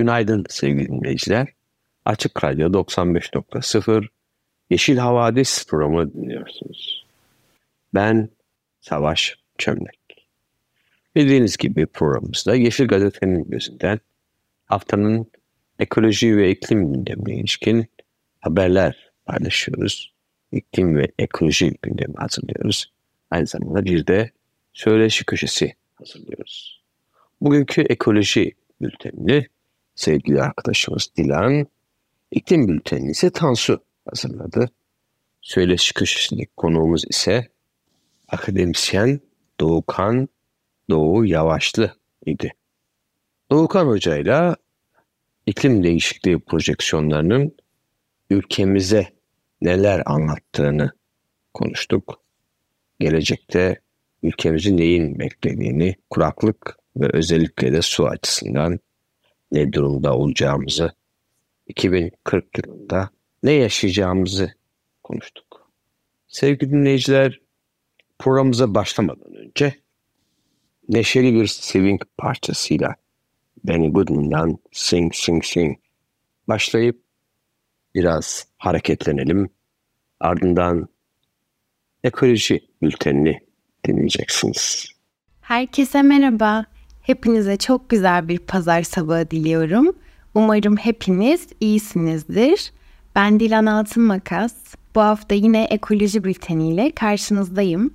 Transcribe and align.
Günaydın 0.00 0.44
sevgili 0.48 0.88
dinleyiciler. 0.88 1.48
Açık 2.04 2.44
Radyo 2.44 2.68
95.0 2.68 4.06
Yeşil 4.70 4.96
Havadis 4.96 5.66
programı 5.66 6.14
dinliyorsunuz. 6.14 7.06
Ben 7.94 8.28
Savaş 8.80 9.38
Çömlek. 9.58 10.28
Bildiğiniz 11.16 11.56
gibi 11.56 11.86
programımızda 11.86 12.54
Yeşil 12.54 12.86
Gazete'nin 12.86 13.50
gözünden 13.50 14.00
haftanın 14.66 15.30
ekoloji 15.78 16.36
ve 16.36 16.50
iklim 16.50 16.92
gündemine 16.92 17.34
ilişkin 17.34 17.86
haberler 18.40 19.12
paylaşıyoruz. 19.26 20.12
İklim 20.52 20.96
ve 20.96 21.12
ekoloji 21.18 21.74
gündemi 21.82 22.14
hazırlıyoruz. 22.16 22.92
Aynı 23.30 23.46
zamanda 23.46 23.84
bir 23.84 24.06
de 24.06 24.30
söyleşi 24.72 25.24
köşesi 25.24 25.74
hazırlıyoruz. 25.94 26.82
Bugünkü 27.40 27.82
ekoloji 27.82 28.52
bültenini 28.80 29.46
sevgili 30.00 30.42
arkadaşımız 30.42 31.08
Dilan, 31.16 31.66
iklim 32.30 32.68
bültenini 32.68 33.10
ise 33.10 33.30
Tansu 33.30 33.84
hazırladı. 34.08 34.70
Söyleşi 35.42 35.94
köşesindeki 35.94 36.50
konuğumuz 36.56 37.04
ise 37.08 37.48
akademisyen 38.28 39.20
Doğukan 39.60 40.28
Doğu 40.90 41.26
Yavaşlı 41.26 41.96
idi. 42.26 42.54
Doğukan 43.50 43.86
Hoca 43.86 44.16
ile 44.16 44.56
iklim 45.46 45.82
değişikliği 45.82 46.38
projeksiyonlarının 46.38 47.56
ülkemize 48.30 49.08
neler 49.60 50.02
anlattığını 50.06 50.92
konuştuk. 51.54 52.20
Gelecekte 53.00 53.80
ülkemizi 54.22 54.76
neyin 54.76 55.18
beklediğini, 55.18 55.96
kuraklık 56.10 56.76
ve 56.96 57.10
özellikle 57.12 57.72
de 57.72 57.82
su 57.82 58.06
açısından 58.06 58.80
ne 59.52 59.72
durumda 59.72 60.16
olacağımızı, 60.16 60.92
2040 61.66 62.58
yılında 62.58 63.10
ne 63.42 63.52
yaşayacağımızı 63.52 64.54
konuştuk. 65.02 65.70
Sevgili 66.28 66.70
dinleyiciler, 66.70 67.40
programımıza 68.18 68.74
başlamadan 68.74 69.34
önce 69.34 69.74
neşeli 70.88 71.34
bir 71.34 71.46
swing 71.46 72.02
parçasıyla 72.18 72.94
Benny 73.64 73.92
Goodman'dan 73.92 74.58
Sing 74.72 75.14
Sing 75.14 75.44
Sing 75.44 75.78
başlayıp 76.48 77.02
biraz 77.94 78.46
hareketlenelim. 78.58 79.50
Ardından 80.20 80.88
ekoloji 82.04 82.60
bültenini 82.82 83.40
dinleyeceksiniz. 83.86 84.86
Herkese 85.40 86.02
merhaba. 86.02 86.66
Hepinize 87.10 87.56
çok 87.56 87.88
güzel 87.88 88.28
bir 88.28 88.38
pazar 88.38 88.82
sabahı 88.82 89.30
diliyorum. 89.30 89.92
Umarım 90.34 90.76
hepiniz 90.76 91.46
iyisinizdir. 91.60 92.72
Ben 93.16 93.40
Dilan 93.40 93.66
Altın 93.66 94.02
Makas. 94.02 94.52
Bu 94.94 95.00
hafta 95.00 95.34
yine 95.34 95.64
ekoloji 95.64 96.24
bülteniyle 96.24 96.90
karşınızdayım. 96.90 97.94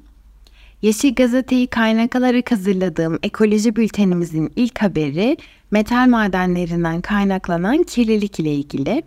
Yeşil 0.81 1.15
Gazete'yi 1.15 1.67
kaynak 1.67 2.15
alarak 2.15 2.51
hazırladığım 2.51 3.19
ekoloji 3.23 3.75
bültenimizin 3.75 4.51
ilk 4.55 4.81
haberi 4.81 5.37
metal 5.71 6.07
madenlerinden 6.07 7.01
kaynaklanan 7.01 7.83
kirlilik 7.83 8.39
ile 8.39 8.53
ilgili. 8.53 9.03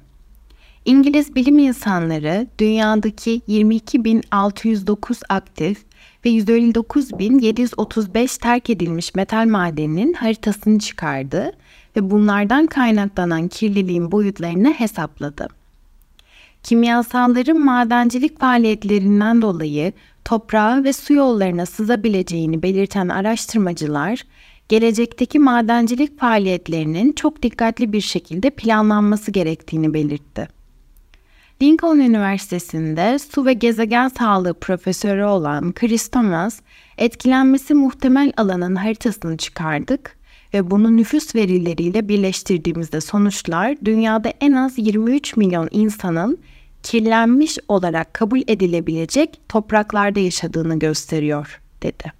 İngiliz 0.84 1.34
bilim 1.34 1.58
insanları 1.58 2.46
dünyadaki 2.58 3.40
22.609 3.48 5.22
aktif 5.28 5.87
ve 6.24 6.30
159.735 6.30 8.40
terk 8.40 8.70
edilmiş 8.70 9.14
metal 9.14 9.46
madeninin 9.46 10.12
haritasını 10.12 10.78
çıkardı 10.78 11.52
ve 11.96 12.10
bunlardan 12.10 12.66
kaynaklanan 12.66 13.48
kirliliğin 13.48 14.12
boyutlarını 14.12 14.72
hesapladı. 14.72 15.48
Kimyasalların 16.62 17.60
madencilik 17.60 18.40
faaliyetlerinden 18.40 19.42
dolayı 19.42 19.92
toprağa 20.24 20.84
ve 20.84 20.92
su 20.92 21.14
yollarına 21.14 21.66
sızabileceğini 21.66 22.62
belirten 22.62 23.08
araştırmacılar, 23.08 24.22
gelecekteki 24.68 25.38
madencilik 25.38 26.20
faaliyetlerinin 26.20 27.12
çok 27.12 27.42
dikkatli 27.42 27.92
bir 27.92 28.00
şekilde 28.00 28.50
planlanması 28.50 29.30
gerektiğini 29.30 29.94
belirtti. 29.94 30.57
Lincoln 31.62 31.98
Üniversitesi'nde 31.98 33.18
su 33.18 33.46
ve 33.46 33.52
gezegen 33.52 34.08
sağlığı 34.08 34.54
profesörü 34.54 35.24
olan 35.24 35.72
Chris 35.72 36.08
Thomas, 36.08 36.60
etkilenmesi 36.98 37.74
muhtemel 37.74 38.32
alanın 38.36 38.76
haritasını 38.76 39.36
çıkardık 39.36 40.16
ve 40.54 40.70
bunu 40.70 40.96
nüfus 40.96 41.34
verileriyle 41.34 42.08
birleştirdiğimizde 42.08 43.00
sonuçlar 43.00 43.76
dünyada 43.84 44.32
en 44.40 44.52
az 44.52 44.78
23 44.78 45.36
milyon 45.36 45.68
insanın 45.70 46.38
kirlenmiş 46.82 47.58
olarak 47.68 48.14
kabul 48.14 48.40
edilebilecek 48.48 49.40
topraklarda 49.48 50.20
yaşadığını 50.20 50.78
gösteriyor, 50.78 51.60
dedi. 51.82 52.17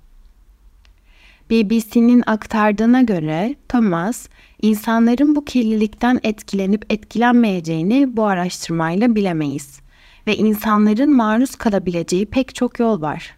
BBC'nin 1.51 2.23
aktardığına 2.27 3.03
göre 3.03 3.55
Thomas, 3.69 4.29
insanların 4.63 5.37
bu 5.37 5.45
kirlilikten 5.45 6.21
etkilenip 6.23 6.93
etkilenmeyeceğini 6.93 8.17
bu 8.17 8.25
araştırmayla 8.27 9.15
bilemeyiz 9.15 9.81
ve 10.27 10.37
insanların 10.37 11.17
maruz 11.17 11.57
kalabileceği 11.57 12.27
pek 12.27 12.55
çok 12.55 12.81
yol 12.81 13.01
var. 13.01 13.37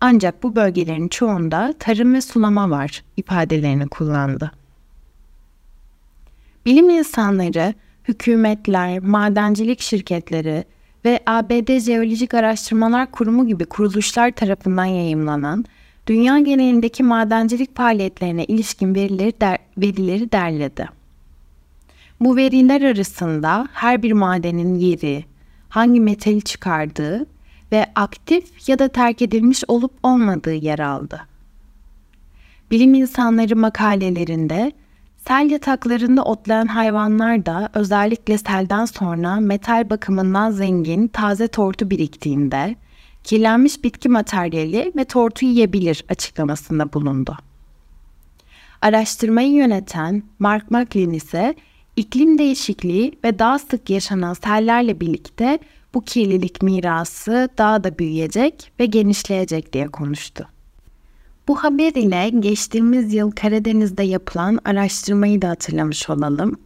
Ancak 0.00 0.42
bu 0.42 0.56
bölgelerin 0.56 1.08
çoğunda 1.08 1.74
tarım 1.78 2.14
ve 2.14 2.20
sulama 2.20 2.70
var 2.70 3.04
ifadelerini 3.16 3.88
kullandı. 3.88 4.52
Bilim 6.66 6.90
insanları, 6.90 7.74
hükümetler, 8.08 8.98
madencilik 8.98 9.80
şirketleri 9.80 10.64
ve 11.04 11.20
ABD 11.26 11.78
Jeolojik 11.78 12.34
Araştırmalar 12.34 13.10
Kurumu 13.10 13.46
gibi 13.46 13.64
kuruluşlar 13.64 14.30
tarafından 14.30 14.84
yayımlanan 14.84 15.64
dünya 16.06 16.38
genelindeki 16.38 17.02
madencilik 17.02 17.76
faaliyetlerine 17.76 18.44
ilişkin 18.44 18.94
verileri, 18.94 19.40
der, 19.40 19.58
verileri 19.78 20.32
derledi. 20.32 20.88
Bu 22.20 22.36
veriler 22.36 22.82
arasında 22.82 23.68
her 23.72 24.02
bir 24.02 24.12
madenin 24.12 24.74
yeri, 24.74 25.24
hangi 25.68 26.00
metali 26.00 26.42
çıkardığı 26.42 27.26
ve 27.72 27.86
aktif 27.94 28.68
ya 28.68 28.78
da 28.78 28.88
terk 28.88 29.22
edilmiş 29.22 29.64
olup 29.68 29.92
olmadığı 30.02 30.54
yer 30.54 30.78
aldı. 30.78 31.20
Bilim 32.70 32.94
insanları 32.94 33.56
makalelerinde 33.56 34.72
sel 35.28 35.50
yataklarında 35.50 36.24
otlayan 36.24 36.66
hayvanlar 36.66 37.46
da 37.46 37.68
özellikle 37.74 38.38
selden 38.38 38.84
sonra 38.84 39.36
metal 39.36 39.90
bakımından 39.90 40.50
zengin 40.50 41.08
taze 41.08 41.48
tortu 41.48 41.90
biriktiğinde 41.90 42.76
kirlenmiş 43.24 43.84
bitki 43.84 44.08
materyali 44.08 44.92
ve 44.96 45.04
tortu 45.04 45.44
yiyebilir 45.44 46.04
açıklamasında 46.08 46.92
bulundu. 46.92 47.36
Araştırmayı 48.82 49.52
yöneten 49.52 50.22
Mark 50.38 50.70
McLean 50.70 51.10
ise 51.10 51.54
iklim 51.96 52.38
değişikliği 52.38 53.18
ve 53.24 53.38
daha 53.38 53.58
sık 53.58 53.90
yaşanan 53.90 54.34
sellerle 54.34 55.00
birlikte 55.00 55.58
bu 55.94 56.00
kirlilik 56.00 56.62
mirası 56.62 57.48
daha 57.58 57.84
da 57.84 57.98
büyüyecek 57.98 58.72
ve 58.80 58.86
genişleyecek 58.86 59.72
diye 59.72 59.88
konuştu. 59.88 60.48
Bu 61.48 61.64
haber 61.64 61.92
ile 61.92 62.28
geçtiğimiz 62.40 63.14
yıl 63.14 63.30
Karadeniz'de 63.30 64.02
yapılan 64.02 64.58
araştırmayı 64.64 65.42
da 65.42 65.48
hatırlamış 65.48 66.10
olalım. 66.10 66.56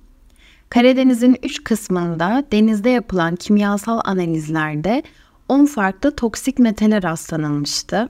Karadeniz'in 0.71 1.37
üç 1.43 1.65
kısmında 1.65 2.45
denizde 2.53 2.91
yapılan 2.91 3.37
kimyasal 3.37 4.01
analizlerde 4.05 5.03
10 5.49 5.67
farklı 5.67 6.17
toksik 6.17 6.59
metale 6.59 7.03
rastlanılmıştı. 7.03 8.09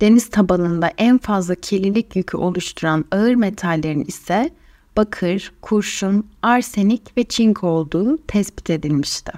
Deniz 0.00 0.30
tabanında 0.30 0.90
en 0.98 1.18
fazla 1.18 1.54
kirlilik 1.54 2.16
yükü 2.16 2.36
oluşturan 2.36 3.04
ağır 3.10 3.34
metallerin 3.34 4.04
ise 4.04 4.50
bakır, 4.96 5.52
kurşun, 5.62 6.26
arsenik 6.42 7.16
ve 7.16 7.24
çink 7.24 7.64
olduğu 7.64 8.18
tespit 8.26 8.70
edilmişti. 8.70 9.32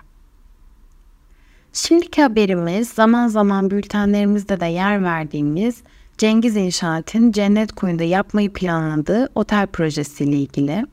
Şimdiki 1.72 2.22
haberimiz 2.22 2.88
zaman 2.88 3.28
zaman 3.28 3.70
bültenlerimizde 3.70 4.60
de 4.60 4.66
yer 4.66 5.02
verdiğimiz 5.04 5.82
Cengiz 6.18 6.56
İnşaat'ın 6.56 7.32
Cennet 7.32 7.72
Koyu'nda 7.72 8.04
yapmayı 8.04 8.52
planladığı 8.52 9.28
otel 9.34 9.66
projesiyle 9.66 10.36
ilgili. 10.36 10.86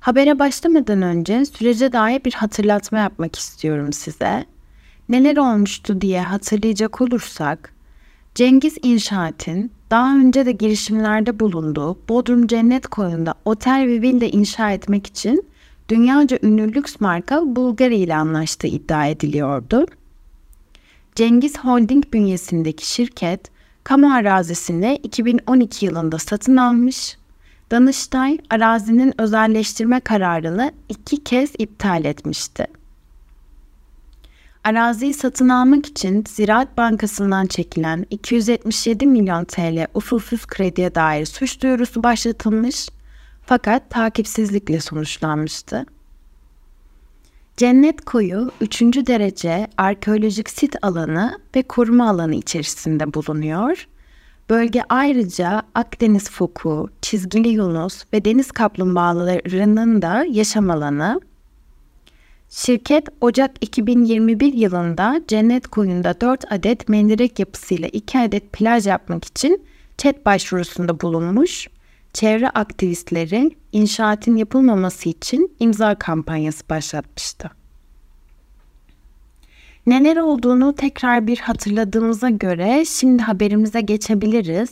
Habere 0.00 0.38
başlamadan 0.38 1.02
önce 1.02 1.44
sürece 1.44 1.92
dair 1.92 2.24
bir 2.24 2.32
hatırlatma 2.32 2.98
yapmak 2.98 3.36
istiyorum 3.36 3.92
size. 3.92 4.44
Neler 5.08 5.36
olmuştu 5.36 6.00
diye 6.00 6.22
hatırlayacak 6.22 7.00
olursak, 7.00 7.74
Cengiz 8.34 8.76
İnşaat'ın 8.82 9.70
daha 9.90 10.16
önce 10.16 10.46
de 10.46 10.52
girişimlerde 10.52 11.40
bulunduğu 11.40 11.98
Bodrum 12.08 12.46
Cennet 12.46 12.86
Koyu'nda 12.86 13.34
otel 13.44 13.86
ve 13.86 14.02
villa 14.02 14.26
inşa 14.26 14.70
etmek 14.70 15.06
için 15.06 15.44
dünyaca 15.88 16.38
ünlü 16.42 16.74
lüks 16.74 17.00
marka 17.00 17.56
Bulgari 17.56 17.96
ile 17.96 18.14
anlaştığı 18.14 18.66
iddia 18.66 19.06
ediliyordu. 19.06 19.86
Cengiz 21.14 21.58
Holding 21.58 22.04
bünyesindeki 22.12 22.90
şirket, 22.90 23.50
kamu 23.84 24.14
arazisini 24.14 25.00
2012 25.02 25.86
yılında 25.86 26.18
satın 26.18 26.56
almış, 26.56 27.18
Danıştay 27.70 28.38
arazinin 28.50 29.20
özelleştirme 29.20 30.00
kararını 30.00 30.72
iki 30.88 31.24
kez 31.24 31.52
iptal 31.58 32.04
etmişti. 32.04 32.77
Araziyi 34.64 35.14
satın 35.14 35.48
almak 35.48 35.86
için 35.86 36.24
Ziraat 36.28 36.76
Bankası'ndan 36.76 37.46
çekilen 37.46 38.06
277 38.10 39.06
milyon 39.06 39.44
TL 39.44 39.86
usulsüz 39.94 40.46
krediye 40.46 40.94
dair 40.94 41.26
suç 41.26 41.62
duyurusu 41.62 42.02
başlatılmış 42.02 42.88
fakat 43.46 43.90
takipsizlikle 43.90 44.80
sonuçlanmıştı. 44.80 45.86
Cennet 47.56 48.04
Koyu 48.04 48.50
3. 48.60 48.82
derece 48.82 49.66
arkeolojik 49.76 50.50
sit 50.50 50.76
alanı 50.82 51.38
ve 51.56 51.62
koruma 51.62 52.10
alanı 52.10 52.34
içerisinde 52.34 53.14
bulunuyor. 53.14 53.88
Bölge 54.50 54.82
ayrıca 54.88 55.62
Akdeniz 55.74 56.30
foku, 56.30 56.90
çizgili 57.02 57.48
yunus 57.48 58.04
ve 58.12 58.24
deniz 58.24 58.52
kaplumbağalarının 58.52 60.02
da 60.02 60.24
yaşam 60.30 60.70
alanı. 60.70 61.20
Şirket 62.50 63.08
Ocak 63.20 63.50
2021 63.60 64.52
yılında 64.52 65.20
Cennet 65.28 65.68
Koyu'nda 65.68 66.20
4 66.20 66.52
adet 66.52 66.88
mendirek 66.88 67.38
yapısıyla 67.38 67.88
2 67.88 68.18
adet 68.18 68.52
plaj 68.52 68.86
yapmak 68.86 69.24
için 69.24 69.62
chat 69.98 70.26
başvurusunda 70.26 71.00
bulunmuş 71.00 71.68
çevre 72.12 72.50
aktivistleri 72.50 73.50
inşaatın 73.72 74.36
yapılmaması 74.36 75.08
için 75.08 75.56
imza 75.60 75.94
kampanyası 75.94 76.68
başlatmıştı. 76.68 77.50
Neler 79.86 80.16
olduğunu 80.16 80.74
tekrar 80.74 81.26
bir 81.26 81.38
hatırladığımıza 81.38 82.30
göre 82.30 82.84
şimdi 82.84 83.22
haberimize 83.22 83.80
geçebiliriz. 83.80 84.70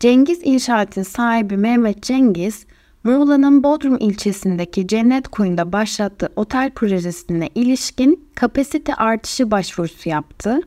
Cengiz 0.00 0.40
İnşaat'ın 0.42 1.02
sahibi 1.02 1.56
Mehmet 1.56 2.02
Cengiz, 2.02 2.66
Muğla'nın 3.04 3.62
Bodrum 3.62 3.96
ilçesindeki 4.00 4.86
Cennet 4.86 5.28
Koyu'nda 5.28 5.72
başlattığı 5.72 6.28
otel 6.36 6.70
projesine 6.70 7.48
ilişkin 7.54 8.28
kapasite 8.34 8.94
artışı 8.94 9.50
başvurusu 9.50 10.08
yaptı 10.08 10.60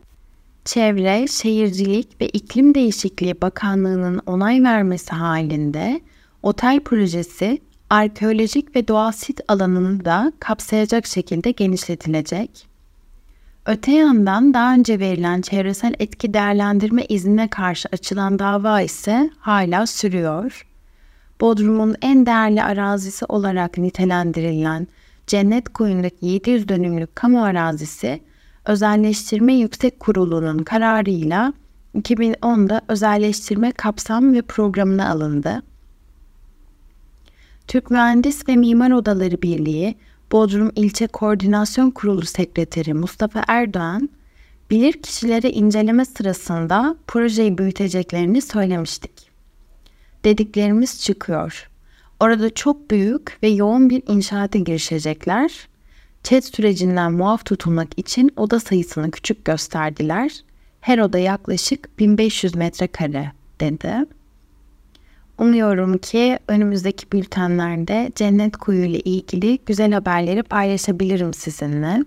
Çevre, 0.66 1.28
Şehircilik 1.28 2.22
ve 2.22 2.30
İklim 2.30 2.76
Değişikliği 2.76 3.42
Bakanlığı'nın 3.42 4.22
onay 4.26 4.64
vermesi 4.64 5.12
halinde 5.12 6.02
otel 6.44 6.80
projesi 6.80 7.62
arkeolojik 7.90 8.76
ve 8.76 8.88
doğal 8.88 9.12
sit 9.12 9.42
alanını 9.48 10.06
da 10.06 10.34
kapsayacak 10.40 11.08
şekilde 11.08 11.52
genişletilecek. 11.52 12.68
Öte 13.66 13.92
yandan 13.92 14.54
daha 14.54 14.74
önce 14.74 15.00
verilen 15.00 15.42
çevresel 15.42 15.94
etki 16.00 16.34
değerlendirme 16.34 17.06
iznine 17.06 17.48
karşı 17.48 17.90
açılan 17.92 18.40
dava 18.40 18.82
ise 18.82 19.30
hala 19.40 19.88
sürüyor. 19.88 20.68
Bodrum'un 21.42 21.96
en 22.02 22.26
değerli 22.26 22.64
arazisi 22.64 23.26
olarak 23.26 23.78
nitelendirilen 23.78 24.88
Cennet 25.28 25.70
Koyu'ndaki 25.70 26.26
700 26.26 26.68
dönümlük 26.68 27.16
kamu 27.16 27.44
arazisi 27.44 28.22
Özelleştirme 28.66 29.54
Yüksek 29.54 30.00
Kurulu'nun 30.00 30.58
kararıyla 30.58 31.54
2010'da 31.96 32.82
özelleştirme 32.88 33.72
kapsam 33.72 34.34
ve 34.34 34.42
programına 34.42 35.10
alındı. 35.10 35.64
Türk 37.68 37.92
Mühendis 37.92 38.50
ve 38.50 38.56
Mimar 38.56 38.92
Odaları 38.92 39.42
Birliği 39.42 39.96
Bodrum 40.32 40.72
İlçe 40.76 41.08
Koordinasyon 41.08 41.92
Kurulu 41.92 42.26
Sekreteri 42.26 42.94
Mustafa 42.94 43.44
Erdoğan, 43.48 44.10
bilir 44.70 44.94
kişilere 44.94 45.50
inceleme 45.50 46.06
sırasında 46.06 46.96
projeyi 47.08 47.58
büyüteceklerini 47.58 48.42
söylemiştik. 48.42 49.31
Dediklerimiz 50.24 51.02
çıkıyor. 51.02 51.70
Orada 52.20 52.54
çok 52.54 52.92
büyük 52.92 53.38
ve 53.44 53.48
yoğun 53.48 53.90
bir 53.90 54.04
inşaata 54.08 54.60
girişecekler 54.60 55.68
Chat 56.24 56.46
sürecinden 56.46 57.12
muaf 57.12 57.46
tutulmak 57.46 58.00
için 58.00 58.32
oda 58.36 58.60
sayısını 58.60 59.12
küçük 59.12 59.46
gösterdiler. 59.46 60.44
Her 60.82 61.00
oda 61.00 61.18
yaklaşık 61.18 62.00
1500 62.00 62.56
metrekare 62.56 63.32
dedi. 63.60 64.06
Umuyorum 65.38 65.98
ki 65.98 66.40
önümüzdeki 66.48 67.12
bültenlerde 67.12 68.12
Cennet 68.16 68.58
Kuyu 68.58 68.86
ile 68.86 69.00
ilgili 69.00 69.60
güzel 69.66 69.92
haberleri 69.92 70.44
paylaşabilirim 70.44 71.34
sizinle. 71.34 72.06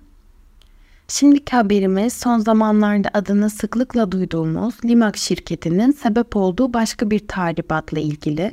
Şimdiki 1.08 1.56
haberimiz 1.56 2.12
son 2.12 2.38
zamanlarda 2.38 3.10
adını 3.14 3.50
sıklıkla 3.50 4.12
duyduğumuz 4.12 4.74
Limak 4.84 5.16
şirketinin 5.16 5.92
sebep 5.92 6.36
olduğu 6.36 6.72
başka 6.72 7.10
bir 7.10 7.28
tahribatla 7.28 8.00
ilgili 8.00 8.52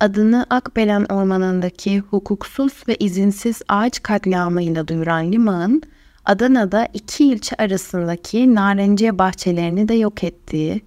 adını 0.00 0.46
Akbelen 0.50 1.04
Ormanı'ndaki 1.04 1.98
hukuksuz 1.98 2.72
ve 2.88 2.96
izinsiz 2.96 3.62
ağaç 3.68 4.02
katliamıyla 4.02 4.88
duyuran 4.88 5.32
Limağ'ın 5.32 5.82
Adana'da 6.24 6.88
iki 6.94 7.24
ilçe 7.24 7.56
arasındaki 7.56 8.54
narenciye 8.54 9.18
bahçelerini 9.18 9.88
de 9.88 9.94
yok 9.94 10.24
ettiği, 10.24 10.82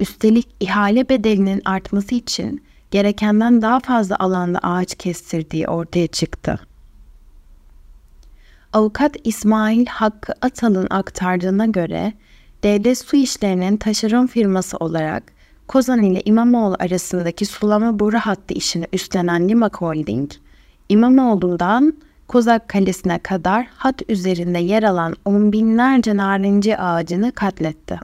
üstelik 0.00 0.48
ihale 0.60 1.08
bedelinin 1.08 1.62
artması 1.64 2.14
için 2.14 2.62
gerekenden 2.90 3.62
daha 3.62 3.80
fazla 3.80 4.16
alanda 4.18 4.58
ağaç 4.58 4.94
kestirdiği 4.94 5.68
ortaya 5.68 6.06
çıktı. 6.06 6.60
Avukat 8.72 9.16
İsmail 9.24 9.86
Hakkı 9.86 10.32
Atal'ın 10.42 10.86
aktardığına 10.90 11.66
göre 11.66 12.12
devlet 12.62 12.98
su 12.98 13.16
işlerinin 13.16 13.76
taşeron 13.76 14.26
firması 14.26 14.76
olarak 14.76 15.22
Kozan 15.68 16.02
ile 16.02 16.22
İmamoğlu 16.24 16.76
arasındaki 16.78 17.46
sulama 17.46 17.98
boru 17.98 18.18
hattı 18.18 18.54
işini 18.54 18.86
üstlenen 18.92 19.48
Limak 19.48 19.76
Holding, 19.76 20.30
İmamoğlu'ndan 20.88 21.94
Kozak 22.28 22.68
Kalesi'ne 22.68 23.18
kadar 23.18 23.66
hat 23.76 24.02
üzerinde 24.08 24.58
yer 24.58 24.82
alan 24.82 25.16
on 25.24 25.52
binlerce 25.52 26.16
narinci 26.16 26.78
ağacını 26.78 27.32
katletti. 27.32 28.00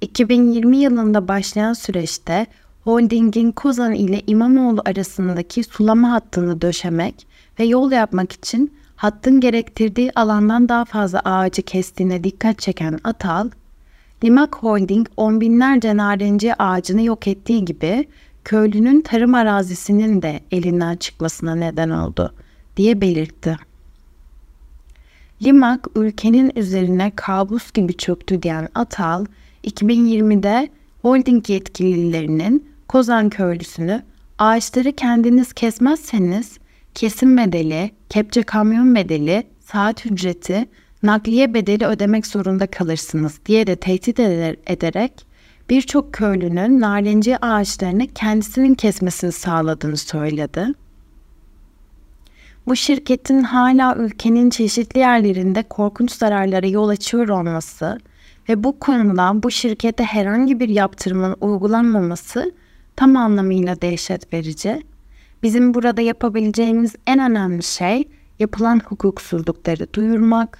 2020 0.00 0.76
yılında 0.76 1.28
başlayan 1.28 1.72
süreçte 1.72 2.46
holdingin 2.84 3.52
Kozan 3.52 3.94
ile 3.94 4.22
İmamoğlu 4.26 4.82
arasındaki 4.84 5.64
sulama 5.64 6.12
hattını 6.12 6.60
döşemek 6.60 7.26
ve 7.58 7.64
yol 7.64 7.92
yapmak 7.92 8.32
için 8.32 8.79
hattın 9.00 9.40
gerektirdiği 9.40 10.12
alandan 10.14 10.68
daha 10.68 10.84
fazla 10.84 11.20
ağacı 11.24 11.62
kestiğine 11.62 12.24
dikkat 12.24 12.58
çeken 12.58 12.98
Atal, 13.04 13.50
Limak 14.24 14.56
Holding 14.56 15.06
on 15.16 15.40
binlerce 15.40 15.96
narenciye 15.96 16.54
ağacını 16.54 17.02
yok 17.02 17.28
ettiği 17.28 17.64
gibi 17.64 18.08
köylünün 18.44 19.00
tarım 19.00 19.34
arazisinin 19.34 20.22
de 20.22 20.40
elinden 20.50 20.96
çıkmasına 20.96 21.54
neden 21.54 21.90
oldu 21.90 22.34
diye 22.76 23.00
belirtti. 23.00 23.56
Limak 25.42 25.86
ülkenin 25.96 26.52
üzerine 26.56 27.12
kabus 27.16 27.72
gibi 27.72 27.96
çöktü 27.96 28.42
diyen 28.42 28.68
Atal, 28.74 29.26
2020'de 29.64 30.68
holding 31.02 31.50
yetkililerinin 31.50 32.68
Kozan 32.88 33.28
köylüsünü 33.28 34.02
ağaçları 34.38 34.92
kendiniz 34.92 35.52
kesmezseniz 35.52 36.59
kesim 36.94 37.36
bedeli, 37.36 37.90
kepçe 38.08 38.42
kamyon 38.42 38.94
bedeli, 38.94 39.46
saat 39.60 40.06
ücreti 40.06 40.68
nakliye 41.02 41.54
bedeli 41.54 41.86
ödemek 41.86 42.26
zorunda 42.26 42.66
kalırsınız 42.66 43.40
diye 43.46 43.66
de 43.66 43.76
tehdit 43.76 44.20
ederek 44.66 45.26
birçok 45.70 46.12
köylünün 46.12 46.80
narenci 46.80 47.44
ağaçlarını 47.44 48.06
kendisinin 48.06 48.74
kesmesini 48.74 49.32
sağladığını 49.32 49.96
söyledi. 49.96 50.66
Bu 52.66 52.76
şirketin 52.76 53.42
hala 53.42 53.96
ülkenin 53.96 54.50
çeşitli 54.50 55.00
yerlerinde 55.00 55.62
korkunç 55.62 56.12
zararlara 56.12 56.66
yol 56.66 56.88
açıyor 56.88 57.28
olması 57.28 58.00
ve 58.48 58.64
bu 58.64 58.78
konuda 58.78 59.42
bu 59.42 59.50
şirkete 59.50 60.04
herhangi 60.04 60.60
bir 60.60 60.68
yaptırımın 60.68 61.36
uygulanmaması 61.40 62.52
tam 62.96 63.16
anlamıyla 63.16 63.80
dehşet 63.80 64.32
verici. 64.32 64.82
Bizim 65.42 65.74
burada 65.74 66.00
yapabileceğimiz 66.00 66.94
en 67.06 67.18
önemli 67.18 67.62
şey 67.62 68.08
yapılan 68.38 68.80
hukuksuzlukları 68.84 69.92
duyurmak, 69.94 70.58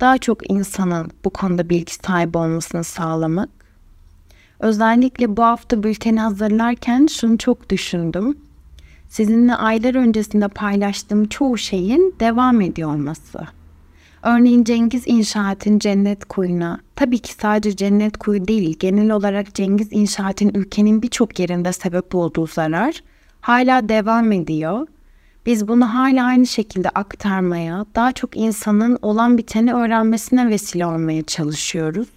daha 0.00 0.18
çok 0.18 0.50
insanın 0.50 1.10
bu 1.24 1.30
konuda 1.30 1.68
bilgi 1.68 1.94
sahibi 1.94 2.38
olmasını 2.38 2.84
sağlamak. 2.84 3.48
Özellikle 4.60 5.36
bu 5.36 5.42
hafta 5.42 5.82
bülteni 5.82 6.20
hazırlarken 6.20 7.06
şunu 7.06 7.38
çok 7.38 7.70
düşündüm. 7.70 8.38
Sizinle 9.08 9.54
aylar 9.54 9.94
öncesinde 9.94 10.48
paylaştığım 10.48 11.28
çoğu 11.28 11.58
şeyin 11.58 12.14
devam 12.20 12.60
ediyor 12.60 12.94
olması. 12.94 13.38
Örneğin 14.22 14.64
Cengiz 14.64 15.02
İnşaat'ın 15.06 15.78
Cennet 15.78 16.24
Kuyu'na, 16.24 16.80
tabii 16.96 17.18
ki 17.18 17.32
sadece 17.32 17.76
Cennet 17.76 18.16
Kuyu 18.16 18.48
değil, 18.48 18.76
genel 18.78 19.10
olarak 19.10 19.54
Cengiz 19.54 19.88
İnşaat'ın 19.90 20.50
ülkenin 20.54 21.02
birçok 21.02 21.38
yerinde 21.38 21.72
sebep 21.72 22.14
olduğu 22.14 22.46
zarar 22.46 23.02
hala 23.40 23.88
devam 23.88 24.32
ediyor. 24.32 24.86
Biz 25.46 25.68
bunu 25.68 25.94
hala 25.94 26.24
aynı 26.24 26.46
şekilde 26.46 26.88
aktarmaya, 26.88 27.86
daha 27.94 28.12
çok 28.12 28.36
insanın 28.36 28.98
olan 29.02 29.38
biteni 29.38 29.74
öğrenmesine 29.74 30.48
vesile 30.48 30.86
olmaya 30.86 31.22
çalışıyoruz. 31.22 32.08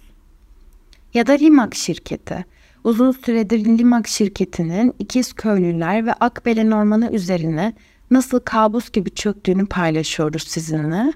Ya 1.14 1.26
da 1.26 1.38
Rimak 1.38 1.74
şirketi. 1.74 2.44
Uzun 2.84 3.12
süredir 3.12 3.64
Limak 3.64 4.08
şirketinin 4.08 4.94
ikiz 4.98 5.32
köylüler 5.32 6.06
ve 6.06 6.12
Akbelen 6.12 6.70
Ormanı 6.70 7.10
üzerine 7.12 7.72
nasıl 8.10 8.40
kabus 8.40 8.90
gibi 8.90 9.10
çöktüğünü 9.10 9.66
paylaşıyoruz 9.66 10.42
sizinle. 10.42 11.12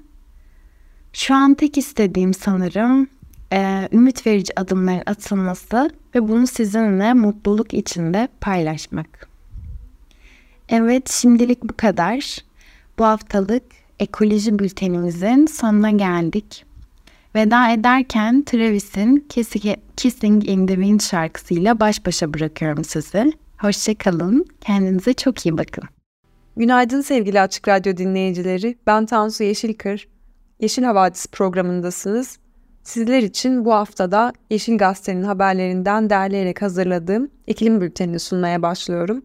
Şu 1.13 1.35
an 1.35 1.53
tek 1.53 1.77
istediğim 1.77 2.33
sanırım 2.33 3.07
e, 3.53 3.89
ümit 3.91 4.27
verici 4.27 4.59
adımların 4.59 5.03
atılması 5.05 5.89
ve 6.15 6.27
bunu 6.27 6.47
sizinle 6.47 7.13
mutluluk 7.13 7.73
içinde 7.73 8.27
paylaşmak. 8.41 9.26
Evet 10.69 11.09
şimdilik 11.09 11.63
bu 11.63 11.77
kadar. 11.77 12.37
Bu 12.99 13.05
haftalık 13.05 13.63
ekoloji 13.99 14.59
bültenimizin 14.59 15.45
sonuna 15.45 15.91
geldik. 15.91 16.65
Veda 17.35 17.71
ederken 17.71 18.43
Travis'in 18.43 19.27
Kissing 19.97 20.49
in 20.49 20.67
the 20.67 20.73
Wind 20.75 21.01
şarkısıyla 21.01 21.79
baş 21.79 22.05
başa 22.05 22.33
bırakıyorum 22.33 22.83
sizi. 22.83 23.33
Hoşçakalın, 23.57 24.45
kendinize 24.61 25.13
çok 25.13 25.45
iyi 25.45 25.57
bakın. 25.57 25.83
Günaydın 26.57 27.01
sevgili 27.01 27.41
Açık 27.41 27.67
Radyo 27.67 27.97
dinleyicileri. 27.97 28.77
Ben 28.87 29.05
Tansu 29.05 29.43
Yeşilkır. 29.43 30.07
Yeşil 30.59 30.83
Havadis 30.83 31.27
programındasınız. 31.27 32.37
Sizler 32.83 33.23
için 33.23 33.65
bu 33.65 33.73
haftada 33.73 34.33
Yeşil 34.49 34.77
Gazete'nin 34.77 35.23
haberlerinden 35.23 36.09
derleyerek 36.09 36.61
hazırladığım 36.61 37.29
iklim 37.47 37.81
bültenini 37.81 38.19
sunmaya 38.19 38.61
başlıyorum. 38.61 39.23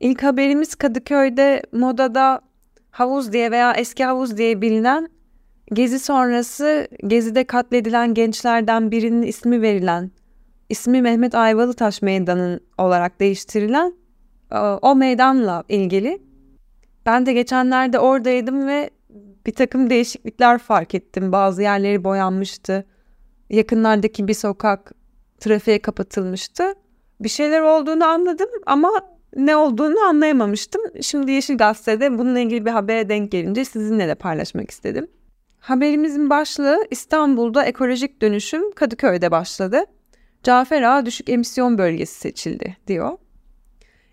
İlk 0.00 0.22
haberimiz 0.22 0.74
Kadıköy'de 0.74 1.62
modada 1.72 2.40
havuz 2.90 3.32
diye 3.32 3.50
veya 3.50 3.72
eski 3.72 4.04
havuz 4.04 4.36
diye 4.36 4.60
bilinen 4.62 5.08
Gezi 5.72 5.98
sonrası 5.98 6.88
Gezi'de 7.06 7.44
katledilen 7.44 8.14
gençlerden 8.14 8.90
birinin 8.90 9.22
ismi 9.22 9.62
verilen, 9.62 10.10
ismi 10.68 11.02
Mehmet 11.02 11.34
Ayvalıtaş 11.34 12.02
Meydanı 12.02 12.60
olarak 12.78 13.20
değiştirilen 13.20 13.94
e, 14.52 14.58
o 14.58 14.94
meydanla 14.94 15.64
ilgili. 15.68 16.22
Ben 17.06 17.26
de 17.26 17.32
geçenlerde 17.32 17.98
oradaydım 17.98 18.66
ve 18.66 18.90
bir 19.46 19.52
takım 19.52 19.90
değişiklikler 19.90 20.58
fark 20.58 20.94
ettim. 20.94 21.32
Bazı 21.32 21.62
yerleri 21.62 22.04
boyanmıştı. 22.04 22.84
Yakınlardaki 23.50 24.28
bir 24.28 24.34
sokak 24.34 24.92
trafiğe 25.38 25.82
kapatılmıştı. 25.82 26.74
Bir 27.20 27.28
şeyler 27.28 27.60
olduğunu 27.60 28.04
anladım 28.04 28.48
ama 28.66 28.90
ne 29.36 29.56
olduğunu 29.56 30.00
anlayamamıştım. 30.00 30.82
Şimdi 31.02 31.32
Yeşil 31.32 31.56
Gazete'de 31.56 32.18
bununla 32.18 32.38
ilgili 32.38 32.66
bir 32.66 32.70
habere 32.70 33.08
denk 33.08 33.32
gelince 33.32 33.64
sizinle 33.64 34.08
de 34.08 34.14
paylaşmak 34.14 34.70
istedim. 34.70 35.06
Haberimizin 35.58 36.30
başlığı 36.30 36.86
İstanbul'da 36.90 37.64
ekolojik 37.64 38.22
dönüşüm 38.22 38.72
Kadıköy'de 38.72 39.30
başladı. 39.30 39.84
Cafer 40.42 40.82
Ağa 40.82 41.06
düşük 41.06 41.28
emisyon 41.28 41.78
bölgesi 41.78 42.14
seçildi 42.14 42.76
diyor. 42.86 43.18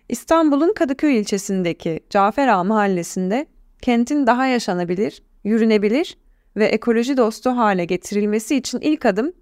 İstanbul'un 0.08 0.74
Kadıköy 0.74 1.18
ilçesindeki 1.18 2.00
Cafer 2.10 2.48
Ağa 2.48 2.64
mahallesinde 2.64 3.46
kentin 3.82 4.26
daha 4.26 4.46
yaşanabilir, 4.46 5.22
yürünebilir 5.44 6.16
ve 6.56 6.64
ekoloji 6.64 7.16
dostu 7.16 7.50
hale 7.50 7.84
getirilmesi 7.84 8.56
için 8.56 8.80
ilk 8.80 9.06
adım 9.06 9.32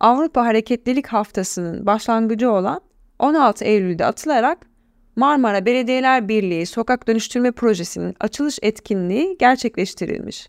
Avrupa 0.00 0.44
Hareketlilik 0.44 1.06
Haftası'nın 1.06 1.86
başlangıcı 1.86 2.50
olan 2.50 2.80
16 3.18 3.64
Eylül'de 3.64 4.06
atılarak 4.06 4.73
Marmara 5.16 5.66
Belediyeler 5.66 6.28
Birliği 6.28 6.66
Sokak 6.66 7.08
Dönüştürme 7.08 7.52
Projesi'nin 7.52 8.14
açılış 8.20 8.58
etkinliği 8.62 9.36
gerçekleştirilmiş. 9.38 10.48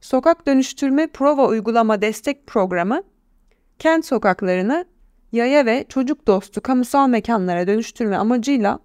Sokak 0.00 0.46
Dönüştürme 0.46 1.06
Prova 1.06 1.48
Uygulama 1.48 2.02
Destek 2.02 2.46
Programı, 2.46 3.02
kent 3.78 4.06
sokaklarını 4.06 4.84
yaya 5.32 5.66
ve 5.66 5.84
çocuk 5.88 6.26
dostu 6.26 6.60
kamusal 6.60 7.08
mekanlara 7.08 7.66
dönüştürme 7.66 8.16
amacıyla 8.16 8.78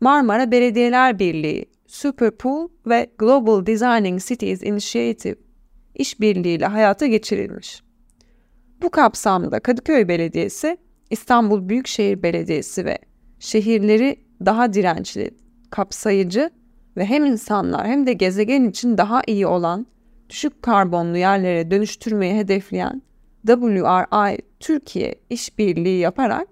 Marmara 0.00 0.50
Belediyeler 0.50 1.18
Birliği, 1.18 1.70
Superpool 1.86 2.68
ve 2.86 3.10
Global 3.18 3.66
Designing 3.66 4.20
Cities 4.20 4.62
Initiative 4.62 5.36
işbirliğiyle 5.94 6.66
hayata 6.66 7.06
geçirilmiş. 7.06 7.82
Bu 8.82 8.90
kapsamda 8.90 9.60
Kadıköy 9.60 10.08
Belediyesi, 10.08 10.76
İstanbul 11.10 11.68
Büyükşehir 11.68 12.22
Belediyesi 12.22 12.84
ve 12.84 12.98
şehirleri 13.38 14.25
daha 14.44 14.72
dirençli, 14.72 15.30
kapsayıcı 15.70 16.50
ve 16.96 17.04
hem 17.04 17.24
insanlar 17.24 17.86
hem 17.86 18.06
de 18.06 18.12
gezegen 18.12 18.64
için 18.64 18.98
daha 18.98 19.22
iyi 19.26 19.46
olan 19.46 19.86
düşük 20.30 20.62
karbonlu 20.62 21.16
yerlere 21.16 21.70
dönüştürmeyi 21.70 22.34
hedefleyen 22.34 23.02
WRI 23.46 24.38
Türkiye 24.60 25.14
işbirliği 25.30 25.98
yaparak 25.98 26.48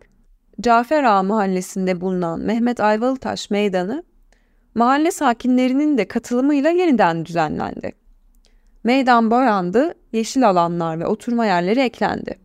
Cafer 0.60 1.04
Ağa 1.04 1.22
mahallesinde 1.22 2.00
bulunan 2.00 2.40
Mehmet 2.40 2.80
Ayvalıtaş 2.80 3.50
Meydanı 3.50 4.04
mahalle 4.74 5.10
sakinlerinin 5.10 5.98
de 5.98 6.08
katılımıyla 6.08 6.70
yeniden 6.70 7.26
düzenlendi. 7.26 7.92
Meydan 8.84 9.30
boyandı, 9.30 9.94
yeşil 10.12 10.48
alanlar 10.48 11.00
ve 11.00 11.06
oturma 11.06 11.46
yerleri 11.46 11.80
eklendi. 11.80 12.38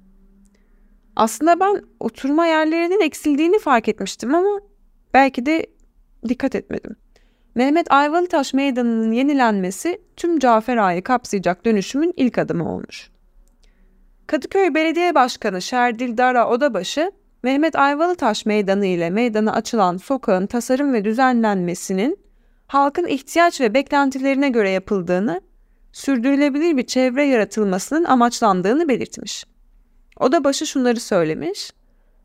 Aslında 1.16 1.60
ben 1.60 1.82
oturma 2.00 2.46
yerlerinin 2.46 3.02
eksildiğini 3.02 3.60
fark 3.60 3.88
etmiştim 3.88 4.36
ama 4.36 4.60
belki 5.14 5.46
de 5.46 5.66
dikkat 6.28 6.56
etmedim. 6.56 6.96
Mehmet 7.56 7.92
Ayvalıtaş 7.92 8.54
Meydanı'nın 8.54 9.12
yenilenmesi 9.12 10.02
tüm 10.18 10.40
Cafer 10.40 10.78
Ağa'yı 10.78 11.04
kapsayacak 11.04 11.66
dönüşümün 11.66 12.14
ilk 12.18 12.38
adımı 12.38 12.74
olmuş. 12.76 13.10
Kadıköy 14.28 14.74
Belediye 14.74 15.16
Başkanı 15.16 15.62
Şerdil 15.62 16.18
Dara 16.18 16.50
Odabaşı, 16.50 17.12
Mehmet 17.44 17.76
Ayvalıtaş 17.76 18.46
Meydanı 18.46 18.86
ile 18.86 19.10
meydana 19.10 19.54
açılan 19.54 19.98
sokağın 19.98 20.48
tasarım 20.48 20.94
ve 20.94 21.06
düzenlenmesinin 21.06 22.20
halkın 22.68 23.08
ihtiyaç 23.08 23.62
ve 23.62 23.74
beklentilerine 23.74 24.50
göre 24.50 24.70
yapıldığını, 24.70 25.42
sürdürülebilir 25.92 26.78
bir 26.78 26.86
çevre 26.86 27.26
yaratılmasının 27.26 28.04
amaçlandığını 28.04 28.90
belirtmiş. 28.90 29.46
Odabaşı 30.20 30.68
şunları 30.68 31.00
söylemiş. 31.00 31.72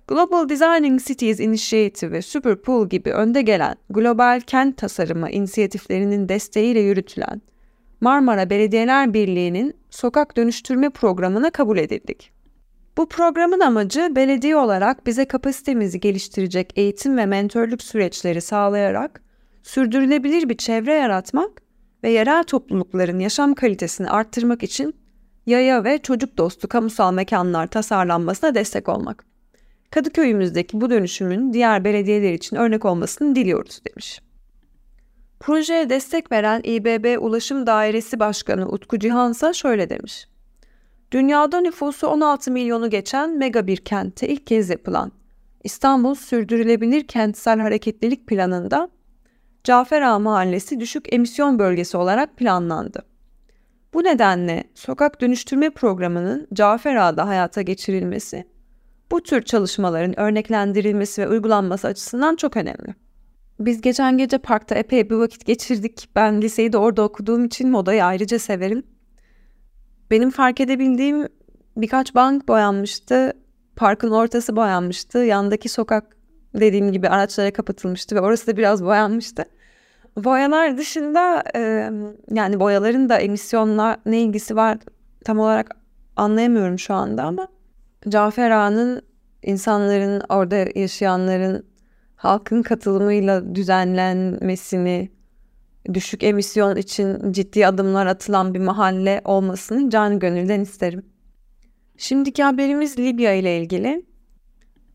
Global 0.09 0.49
Designing 0.49 1.01
Cities 1.01 1.41
Initiative 1.41 2.13
ve 2.13 2.23
Superpool 2.23 2.89
gibi 2.89 3.11
önde 3.13 3.43
gelen 3.43 3.75
global 3.91 4.41
kent 4.41 4.77
tasarımı 4.77 5.31
inisiyatiflerinin 5.31 6.29
desteğiyle 6.29 6.81
yürütülen 6.81 7.43
Marmara 8.01 8.51
Belediyeler 8.51 9.15
Birliği'nin 9.15 9.77
sokak 9.91 10.37
dönüştürme 10.37 10.91
programına 10.91 11.51
kabul 11.51 11.79
edildik. 11.79 12.33
Bu 12.97 13.09
programın 13.09 13.61
amacı 13.61 14.13
belediye 14.17 14.57
olarak 14.57 15.07
bize 15.07 15.25
kapasitemizi 15.25 16.01
geliştirecek 16.01 16.73
eğitim 16.77 17.17
ve 17.17 17.27
mentörlük 17.27 17.83
süreçleri 17.83 18.41
sağlayarak 18.41 19.23
sürdürülebilir 19.63 20.49
bir 20.49 20.57
çevre 20.57 20.95
yaratmak 20.95 21.63
ve 22.03 22.11
yerel 22.11 22.45
toplulukların 22.45 23.19
yaşam 23.19 23.55
kalitesini 23.55 24.11
arttırmak 24.11 24.63
için 24.63 24.95
yaya 25.47 25.85
ve 25.85 25.99
çocuk 25.99 26.39
dostu 26.39 26.69
kamusal 26.69 27.13
mekanlar 27.13 27.67
tasarlanmasına 27.67 28.55
destek 28.55 28.89
olmak. 28.89 29.34
Kadıköy'ümüzdeki 29.91 30.81
bu 30.81 30.91
dönüşümün 30.91 31.53
diğer 31.53 31.85
belediyeler 31.85 32.33
için 32.33 32.57
örnek 32.57 32.85
olmasını 32.85 33.35
diliyoruz 33.35 33.81
demiş. 33.85 34.21
Projeye 35.41 35.91
destek 35.91 36.33
veren 36.33 36.61
İBB 36.65 37.23
Ulaşım 37.23 37.67
Dairesi 37.67 38.21
Başkanı 38.21 38.69
Utku 38.69 38.99
Cihansa 38.99 39.53
şöyle 39.53 39.91
demiş. 39.91 40.29
Dünyada 41.13 41.61
nüfusu 41.61 42.07
16 42.07 42.51
milyonu 42.51 42.91
geçen 42.91 43.39
mega 43.39 43.67
bir 43.67 43.77
kentte 43.77 44.29
ilk 44.29 44.47
kez 44.47 44.71
yapılan 44.71 45.13
İstanbul 45.65 46.15
Sürdürülebilir 46.15 47.07
Kentsel 47.07 47.61
Hareketlilik 47.61 48.27
Planı'nda 48.27 48.89
Cafer 49.65 50.03
Ağa 50.03 50.19
Mahallesi 50.19 50.81
düşük 50.81 51.13
emisyon 51.13 51.59
bölgesi 51.59 51.97
olarak 51.97 52.37
planlandı. 52.37 53.03
Bu 53.95 54.05
nedenle 54.05 54.65
sokak 54.75 55.21
dönüştürme 55.21 55.71
programının 55.71 56.49
Cafer 56.55 56.97
Ağa'da 56.97 57.29
hayata 57.29 57.63
geçirilmesi 57.63 58.45
bu 59.11 59.23
tür 59.23 59.43
çalışmaların 59.43 60.21
örneklendirilmesi 60.21 61.23
ve 61.23 61.29
uygulanması 61.29 61.89
açısından 61.89 62.37
çok 62.37 62.57
önemli. 62.57 62.95
Biz 63.61 63.81
geçen 63.81 64.19
gece 64.19 64.39
parkta 64.39 64.75
epey 64.75 65.11
bir 65.11 65.15
vakit 65.15 65.47
geçirdik. 65.47 66.09
Ben 66.17 66.43
liseyi 66.43 66.73
de 66.73 66.79
orada 66.79 67.03
okuduğum 67.03 67.45
için 67.45 67.71
modayı 67.71 68.05
ayrıca 68.05 68.39
severim. 68.39 68.83
Benim 70.11 70.31
fark 70.31 70.61
edebildiğim 70.61 71.29
birkaç 71.77 72.15
bank 72.15 72.49
boyanmıştı. 72.49 73.33
parkın 73.77 74.11
ortası 74.11 74.57
boyanmıştı. 74.57 75.19
Yandaki 75.19 75.69
sokak 75.69 76.17
dediğim 76.55 76.93
gibi 76.93 77.09
araçlara 77.09 77.53
kapatılmıştı 77.53 78.17
ve 78.17 78.21
orası 78.21 78.47
da 78.47 78.57
biraz 78.57 78.85
boyanmıştı. 78.85 79.45
Boyalar 80.17 80.79
dışında 80.79 81.43
yani 82.31 82.61
boyaların 82.61 83.09
da 83.09 83.19
emisyonla 83.19 83.97
ne 84.07 84.21
ilgisi 84.21 84.57
var 84.57 84.79
tam 85.25 85.39
olarak 85.39 85.77
anlayamıyorum 86.17 86.79
şu 86.79 86.95
anda 86.95 87.23
ama 87.23 87.49
Cafer 88.09 88.51
Ağa'nın 88.51 89.03
insanların 89.43 90.23
orada 90.29 90.67
yaşayanların 90.75 91.67
halkın 92.17 92.63
katılımıyla 92.63 93.55
düzenlenmesini 93.55 95.11
düşük 95.95 96.23
emisyon 96.23 96.77
için 96.77 97.33
ciddi 97.33 97.67
adımlar 97.67 98.07
atılan 98.07 98.55
bir 98.55 98.59
mahalle 98.61 99.21
olmasını 99.25 99.91
can 99.91 100.19
gönülden 100.19 100.61
isterim. 100.61 101.03
Şimdiki 101.97 102.43
haberimiz 102.43 102.99
Libya 102.99 103.33
ile 103.33 103.59
ilgili. 103.59 104.07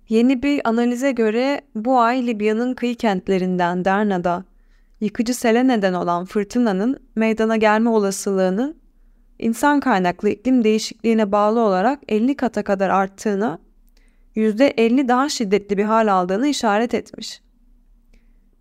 Yeni 0.10 0.44
bir 0.44 0.70
analize 0.70 1.12
göre 1.12 1.62
bu 1.76 2.00
ay 2.00 2.28
Libya'nın 2.28 2.74
kıyı 2.74 2.96
kentlerinden 2.96 3.86
Derna'da 3.86 4.44
yıkıcı 5.02 5.34
sele 5.34 5.68
neden 5.68 5.94
olan 5.94 6.26
fırtınanın 6.26 6.98
meydana 7.16 7.58
gelme 7.58 7.90
olasılığının 7.90 8.79
insan 9.40 9.80
kaynaklı 9.80 10.30
iklim 10.30 10.64
değişikliğine 10.64 11.32
bağlı 11.32 11.60
olarak 11.60 12.00
50 12.08 12.36
kata 12.36 12.64
kadar 12.64 12.90
arttığını, 12.90 13.60
%50 14.36 15.08
daha 15.08 15.30
şiddetli 15.30 15.78
bir 15.78 15.84
hal 15.84 16.08
aldığını 16.14 16.48
işaret 16.48 16.94
etmiş. 16.94 17.42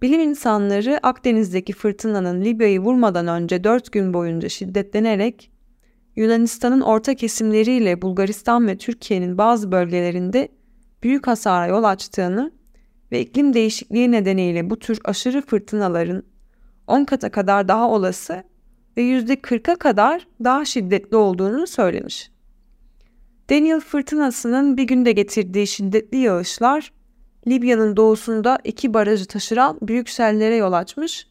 Bilim 0.03 0.21
insanları 0.21 0.99
Akdeniz'deki 1.03 1.73
fırtınanın 1.73 2.45
Libya'yı 2.45 2.81
vurmadan 2.81 3.27
önce 3.27 3.65
4 3.65 3.93
gün 3.93 4.15
boyunca 4.15 4.49
şiddetlenerek 4.49 5.51
Yunanistan'ın 6.17 6.81
orta 6.81 7.15
kesimleriyle 7.15 8.03
Bulgaristan 8.03 8.67
ve 8.67 8.79
Türkiye'nin 8.79 9.39
bazı 9.39 9.73
bölgelerinde 9.73 10.49
büyük 11.03 11.27
hasara 11.27 11.67
yol 11.67 11.85
açtığını 11.85 12.53
ve 13.13 13.21
iklim 13.21 13.55
değişikliği 13.55 14.13
nedeniyle 14.13 14.71
bu 14.71 14.79
tür 14.79 14.99
aşırı 15.05 15.43
fırtınaların 15.43 16.23
10 16.87 17.05
kata 17.05 17.31
kadar 17.31 17.69
daha 17.69 17.91
olası 17.91 18.45
ve 18.99 19.03
%40'a 19.03 19.77
kadar 19.77 20.27
daha 20.45 20.65
şiddetli 20.65 21.17
olduğunu 21.17 21.67
söylemiş. 21.67 22.31
Daniel 23.51 23.81
fırtınasının 23.81 24.77
bir 24.77 24.83
günde 24.83 25.13
getirdiği 25.13 25.67
şiddetli 25.67 26.19
yağışlar 26.19 26.93
Libya'nın 27.47 27.97
doğusunda 27.97 28.59
iki 28.65 28.95
barajı 28.95 29.27
taşıran 29.27 29.79
büyük 29.83 30.11
sellere 30.11 30.57
yol 30.57 30.73
açmış. 30.73 31.27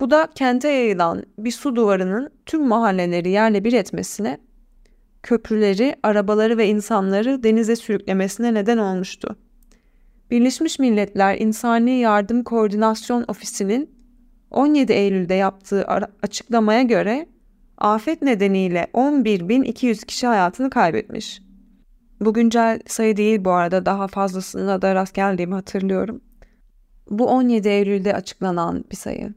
Bu 0.00 0.10
da 0.10 0.28
kente 0.34 0.68
yayılan 0.68 1.24
bir 1.38 1.50
su 1.50 1.76
duvarının 1.76 2.30
tüm 2.46 2.68
mahalleleri 2.68 3.30
yerle 3.30 3.64
bir 3.64 3.72
etmesine, 3.72 4.38
köprüleri, 5.22 5.96
arabaları 6.02 6.58
ve 6.58 6.68
insanları 6.68 7.42
denize 7.42 7.76
sürüklemesine 7.76 8.54
neden 8.54 8.78
olmuştu. 8.78 9.36
Birleşmiş 10.30 10.78
Milletler 10.78 11.38
İnsani 11.38 11.98
Yardım 11.98 12.44
Koordinasyon 12.44 13.24
Ofisi'nin 13.28 14.01
17 14.52 14.92
Eylül'de 14.92 15.34
yaptığı 15.34 15.84
açıklamaya 16.22 16.82
göre 16.82 17.26
afet 17.78 18.22
nedeniyle 18.22 18.86
11.200 18.94 20.06
kişi 20.06 20.26
hayatını 20.26 20.70
kaybetmiş. 20.70 21.42
Bu 22.20 22.34
güncel 22.34 22.80
sayı 22.86 23.16
değil 23.16 23.44
bu 23.44 23.50
arada 23.50 23.86
daha 23.86 24.08
fazlasına 24.08 24.82
da 24.82 24.94
rast 24.94 25.14
geldiğimi 25.14 25.54
hatırlıyorum. 25.54 26.20
Bu 27.10 27.26
17 27.26 27.68
Eylül'de 27.68 28.14
açıklanan 28.14 28.84
bir 28.90 28.96
sayı. 28.96 29.34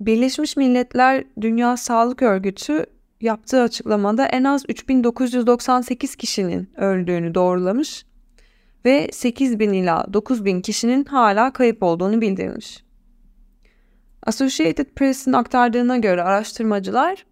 Birleşmiş 0.00 0.56
Milletler 0.56 1.24
Dünya 1.40 1.76
Sağlık 1.76 2.22
Örgütü 2.22 2.86
yaptığı 3.20 3.62
açıklamada 3.62 4.26
en 4.26 4.44
az 4.44 4.64
3998 4.68 6.16
kişinin 6.16 6.70
öldüğünü 6.76 7.34
doğrulamış 7.34 8.04
ve 8.84 9.08
8000 9.12 9.72
ila 9.72 10.06
9000 10.12 10.60
kişinin 10.60 11.04
hala 11.04 11.52
kayıp 11.52 11.82
olduğunu 11.82 12.20
bildirmiş. 12.20 12.89
Associated 14.26 14.86
Press'in 14.96 15.32
aktardığına 15.32 15.96
göre 15.96 16.22
araştırmacılar 16.22 17.26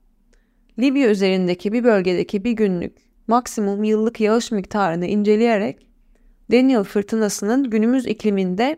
Libya 0.78 1.10
üzerindeki 1.10 1.72
bir 1.72 1.84
bölgedeki 1.84 2.44
bir 2.44 2.52
günlük 2.52 2.96
maksimum 3.26 3.84
yıllık 3.84 4.20
yağış 4.20 4.52
miktarını 4.52 5.06
inceleyerek 5.06 5.86
Daniel 6.52 6.84
fırtınasının 6.84 7.70
günümüz 7.70 8.06
ikliminde 8.06 8.76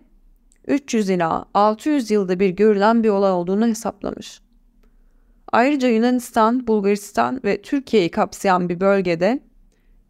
300 0.67 1.11
ila 1.11 1.45
600 1.55 2.11
yılda 2.11 2.41
bir 2.41 2.51
görülen 2.51 3.03
bir 3.03 3.09
olay 3.09 3.33
olduğunu 3.33 3.67
hesaplamış. 3.67 4.41
Ayrıca 5.53 5.89
Yunanistan, 5.89 6.67
Bulgaristan 6.67 7.41
ve 7.45 7.63
Türkiye'yi 7.63 8.11
kapsayan 8.11 8.69
bir 8.69 8.81
bölgede 8.81 9.41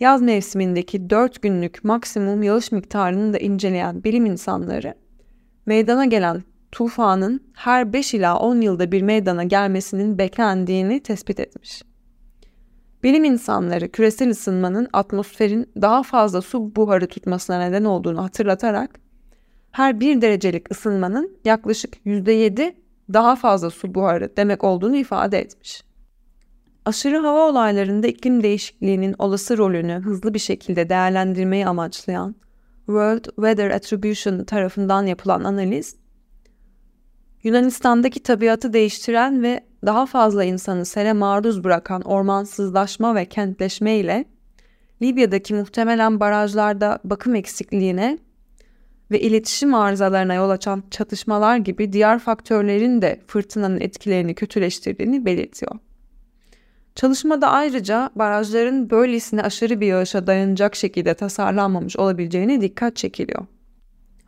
yaz 0.01 0.23
mevsimindeki 0.23 1.11
4 1.11 1.43
günlük 1.43 1.85
maksimum 1.85 2.43
yağış 2.43 2.73
miktarını 2.73 3.33
da 3.33 3.39
inceleyen 3.39 4.05
bilim 4.05 4.27
insanları 4.27 4.95
meydana 5.67 6.05
gelen 6.05 6.43
tufanın 6.73 7.41
her 7.55 7.93
5 7.93 8.15
ila 8.15 8.39
10 8.39 8.61
yılda 8.61 8.93
bir 8.93 9.03
meydana 9.03 9.45
gelmesinin 9.45 10.19
beklendiğini 10.19 11.03
tespit 11.03 11.41
etmiş. 11.41 11.83
Bilim 13.03 13.25
insanları 13.25 13.89
küresel 13.89 14.31
ısınmanın 14.31 14.89
atmosferin 14.93 15.71
daha 15.81 16.03
fazla 16.03 16.43
su 16.43 16.77
buharı 16.77 17.07
tutmasına 17.07 17.59
neden 17.59 17.85
olduğunu 17.85 18.23
hatırlatarak 18.23 19.01
her 19.71 20.01
bir 20.01 20.21
derecelik 20.21 20.71
ısınmanın 20.71 21.39
yaklaşık 21.45 22.07
%7 22.07 22.75
daha 23.13 23.37
fazla 23.37 23.71
su 23.71 23.95
buharı 23.95 24.37
demek 24.37 24.65
olduğunu 24.65 24.97
ifade 24.97 25.39
etmiş. 25.39 25.83
Aşırı 26.85 27.19
hava 27.19 27.49
olaylarında 27.49 28.07
iklim 28.07 28.43
değişikliğinin 28.43 29.15
olası 29.19 29.59
rolünü 29.59 29.93
hızlı 29.93 30.35
bir 30.35 30.39
şekilde 30.39 30.89
değerlendirmeyi 30.89 31.67
amaçlayan 31.67 32.35
World 32.77 33.25
Weather 33.25 33.71
Attribution 33.71 34.45
tarafından 34.45 35.07
yapılan 35.07 35.45
analiz, 35.45 35.97
Yunanistan'daki 37.43 38.23
tabiatı 38.23 38.73
değiştiren 38.73 39.43
ve 39.43 39.61
daha 39.87 40.07
fazla 40.07 40.45
insanı 40.45 40.85
sele 40.85 41.13
maruz 41.13 41.65
bırakan 41.65 42.03
ormansızlaşma 42.03 43.15
ve 43.15 43.25
kentleşme 43.25 43.97
ile 43.97 44.25
Libya'daki 45.03 45.55
muhtemelen 45.55 46.21
barajlarda 46.21 46.99
bakım 47.05 47.35
eksikliğine 47.35 48.19
ve 49.11 49.21
iletişim 49.21 49.75
arızalarına 49.75 50.35
yol 50.35 50.51
açan 50.51 50.83
çatışmalar 50.91 51.57
gibi 51.57 51.93
diğer 51.93 52.19
faktörlerin 52.19 53.03
de 53.03 53.21
fırtınanın 53.27 53.81
etkilerini 53.81 54.35
kötüleştirdiğini 54.35 55.25
belirtiyor. 55.25 55.73
Çalışmada 56.95 57.51
ayrıca 57.51 58.11
barajların 58.15 58.91
böylesine 58.91 59.43
aşırı 59.43 59.81
bir 59.81 59.87
yağışa 59.87 60.27
dayanacak 60.27 60.77
şekilde 60.77 61.15
tasarlanmamış 61.15 61.97
olabileceğine 61.97 62.61
dikkat 62.61 62.97
çekiliyor. 62.97 63.47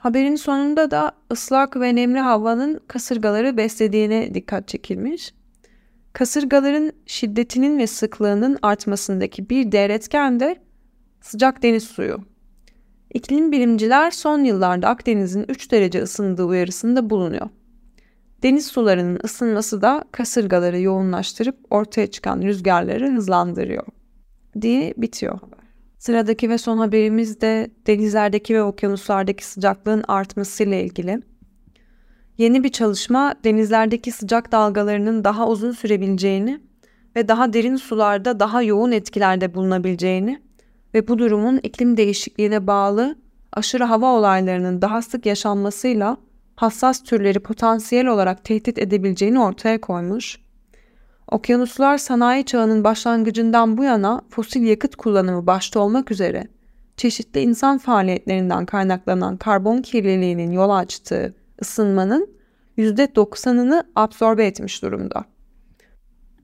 Haberin 0.03 0.37
sonunda 0.37 0.91
da 0.91 1.13
ıslak 1.33 1.77
ve 1.77 1.95
nemli 1.95 2.19
havanın 2.19 2.81
kasırgaları 2.89 3.57
beslediğine 3.57 4.35
dikkat 4.35 4.69
çekilmiş. 4.69 5.35
Kasırgaların 6.13 6.93
şiddetinin 7.07 7.79
ve 7.79 7.87
sıklığının 7.87 8.59
artmasındaki 8.63 9.51
bir 9.51 9.73
diğer 9.73 9.91
etken 9.91 10.41
de 10.41 10.57
sıcak 11.21 11.63
deniz 11.63 11.85
suyu. 11.85 12.19
İklim 13.15 13.53
bilimciler 13.53 14.11
son 14.11 14.45
yıllarda 14.45 14.89
Akdeniz'in 14.89 15.45
3 15.49 15.73
derece 15.73 16.03
ısındığı 16.03 16.45
uyarısında 16.45 17.11
bulunuyor. 17.11 17.49
Deniz 18.43 18.67
sularının 18.67 19.21
ısınması 19.25 19.83
da 19.83 20.05
kasırgaları 20.13 20.81
yoğunlaştırıp 20.81 21.57
ortaya 21.71 22.07
çıkan 22.07 22.43
rüzgarları 22.43 23.13
hızlandırıyor 23.13 23.87
diye 24.61 24.95
bitiyor 24.97 25.39
Sıradaki 26.03 26.51
ve 26.51 26.59
son 26.59 26.79
haberimiz 26.79 27.41
de 27.41 27.71
denizlerdeki 27.87 28.55
ve 28.55 28.63
okyanuslardaki 28.63 29.47
sıcaklığın 29.47 30.05
artmasıyla 30.09 30.77
ilgili. 30.77 31.21
Yeni 32.39 32.65
bir 32.65 32.69
çalışma 32.69 33.35
denizlerdeki 33.45 34.13
sıcak 34.13 34.53
dalgalarının 34.53 35.25
daha 35.25 35.49
uzun 35.49 35.73
sürebileceğini 35.73 36.61
ve 37.17 37.29
daha 37.29 37.53
derin 37.53 37.77
sularda 37.77 38.41
daha 38.41 38.63
yoğun 38.63 38.93
etkilerde 38.93 39.55
bulunabileceğini 39.55 40.43
ve 40.95 41.09
bu 41.09 41.19
durumun 41.19 41.61
iklim 41.63 41.97
değişikliğine 41.97 42.67
bağlı 42.67 43.19
aşırı 43.53 43.85
hava 43.85 44.07
olaylarının 44.07 44.83
daha 44.83 45.03
sık 45.03 45.27
yaşanmasıyla 45.27 46.17
hassas 46.57 47.03
türleri 47.03 47.41
potansiyel 47.41 48.07
olarak 48.07 48.45
tehdit 48.45 48.79
edebileceğini 48.79 49.41
ortaya 49.41 49.81
koymuş. 49.81 50.39
Okyanuslar 51.33 51.99
sanayi 51.99 52.45
çağının 52.45 52.85
başlangıcından 52.85 53.79
bu 53.79 53.85
yana 53.85 54.21
fosil 54.31 54.63
yakıt 54.63 54.97
kullanımı 54.97 55.47
başta 55.47 55.81
olmak 55.81 56.11
üzere 56.11 56.47
çeşitli 56.97 57.41
insan 57.41 57.79
faaliyetlerinden 57.79 58.67
kaynaklanan 58.67 59.37
karbon 59.37 59.83
kirliliğinin 59.83 60.51
yol 60.51 60.71
açtığı 60.71 61.35
ısınmanın 61.63 62.31
%90'ını 62.79 63.85
absorbe 63.97 64.47
etmiş 64.47 64.83
durumda. 64.83 65.25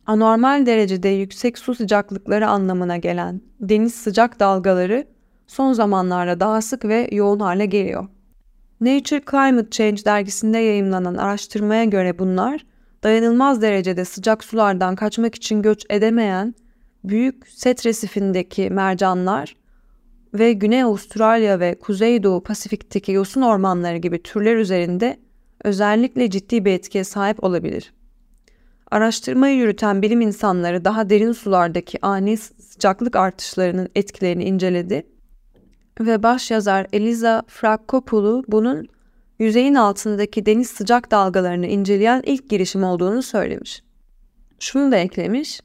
Anormal 0.06 0.66
derecede 0.66 1.08
yüksek 1.08 1.58
su 1.58 1.74
sıcaklıkları 1.74 2.48
anlamına 2.48 2.96
gelen 2.96 3.40
deniz 3.60 3.94
sıcak 3.94 4.40
dalgaları 4.40 5.04
son 5.46 5.72
zamanlarda 5.72 6.40
daha 6.40 6.60
sık 6.60 6.84
ve 6.84 7.08
yoğun 7.12 7.40
hale 7.40 7.66
geliyor. 7.66 8.08
Nature 8.80 9.22
Climate 9.30 9.70
Change 9.70 10.04
dergisinde 10.04 10.58
yayımlanan 10.58 11.14
araştırmaya 11.14 11.84
göre 11.84 12.18
bunlar 12.18 12.64
dayanılmaz 13.02 13.62
derecede 13.62 14.04
sıcak 14.04 14.44
sulardan 14.44 14.96
kaçmak 14.96 15.34
için 15.34 15.62
göç 15.62 15.86
edemeyen 15.90 16.54
büyük 17.04 17.48
set 17.48 17.86
resifindeki 17.86 18.70
mercanlar 18.70 19.56
ve 20.34 20.52
Güney 20.52 20.82
Avustralya 20.82 21.60
ve 21.60 21.78
Kuzeydoğu 21.78 22.42
Pasifik'teki 22.42 23.12
yosun 23.12 23.42
ormanları 23.42 23.96
gibi 23.96 24.22
türler 24.22 24.56
üzerinde 24.56 25.18
özellikle 25.64 26.30
ciddi 26.30 26.64
bir 26.64 26.72
etkiye 26.72 27.04
sahip 27.04 27.44
olabilir. 27.44 27.92
Araştırmayı 28.90 29.56
yürüten 29.56 30.02
bilim 30.02 30.20
insanları 30.20 30.84
daha 30.84 31.10
derin 31.10 31.32
sulardaki 31.32 31.98
ani 32.02 32.36
sıcaklık 32.36 33.16
artışlarının 33.16 33.88
etkilerini 33.94 34.44
inceledi 34.44 35.06
ve 36.00 36.22
başyazar 36.22 36.86
Eliza 36.92 37.42
Frakopoulou 37.46 38.44
bunun 38.48 38.88
yüzeyin 39.38 39.74
altındaki 39.74 40.46
deniz 40.46 40.70
sıcak 40.70 41.10
dalgalarını 41.10 41.66
inceleyen 41.66 42.22
ilk 42.26 42.50
girişim 42.50 42.84
olduğunu 42.84 43.22
söylemiş. 43.22 43.82
Şunu 44.58 44.92
da 44.92 44.96
eklemiş, 44.96 45.60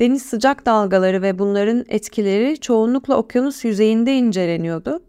deniz 0.00 0.22
sıcak 0.22 0.66
dalgaları 0.66 1.22
ve 1.22 1.38
bunların 1.38 1.84
etkileri 1.88 2.60
çoğunlukla 2.60 3.16
okyanus 3.16 3.64
yüzeyinde 3.64 4.16
inceleniyordu 4.16 5.02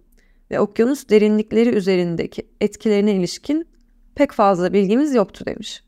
ve 0.51 0.59
okyanus 0.59 1.09
derinlikleri 1.09 1.69
üzerindeki 1.69 2.47
etkilerine 2.61 3.13
ilişkin 3.13 3.67
pek 4.15 4.31
fazla 4.31 4.73
bilgimiz 4.73 5.15
yoktu 5.15 5.45
demiş. 5.45 5.83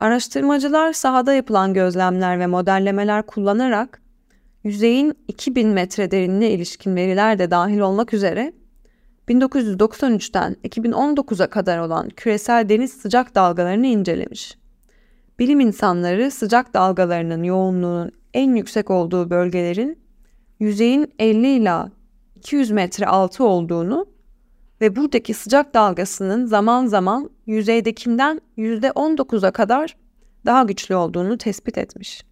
Araştırmacılar 0.00 0.92
sahada 0.92 1.34
yapılan 1.34 1.74
gözlemler 1.74 2.38
ve 2.38 2.46
modellemeler 2.46 3.26
kullanarak 3.26 4.02
yüzeyin 4.64 5.14
2000 5.28 5.68
metre 5.68 6.10
derinliğine 6.10 6.50
ilişkin 6.50 6.96
veriler 6.96 7.38
de 7.38 7.50
dahil 7.50 7.78
olmak 7.78 8.14
üzere 8.14 8.52
1993'ten 9.28 10.56
2019'a 10.64 11.46
kadar 11.46 11.78
olan 11.78 12.08
küresel 12.08 12.68
deniz 12.68 12.92
sıcak 12.92 13.34
dalgalarını 13.34 13.86
incelemiş. 13.86 14.58
Bilim 15.38 15.60
insanları 15.60 16.30
sıcak 16.30 16.74
dalgalarının 16.74 17.42
yoğunluğunun 17.42 18.12
en 18.34 18.54
yüksek 18.54 18.90
olduğu 18.90 19.30
bölgelerin 19.30 19.98
yüzeyin 20.60 21.12
50 21.18 21.46
ila 21.46 21.90
200 22.36 22.70
metre 22.70 23.06
altı 23.06 23.44
olduğunu 23.44 24.06
ve 24.80 24.96
buradaki 24.96 25.34
sıcak 25.34 25.74
dalgasının 25.74 26.46
zaman 26.46 26.86
zaman 26.86 27.30
yüzeydekinden 27.46 28.40
%19'a 28.58 29.50
kadar 29.50 29.96
daha 30.46 30.62
güçlü 30.62 30.94
olduğunu 30.94 31.38
tespit 31.38 31.78
etmiş. 31.78 32.24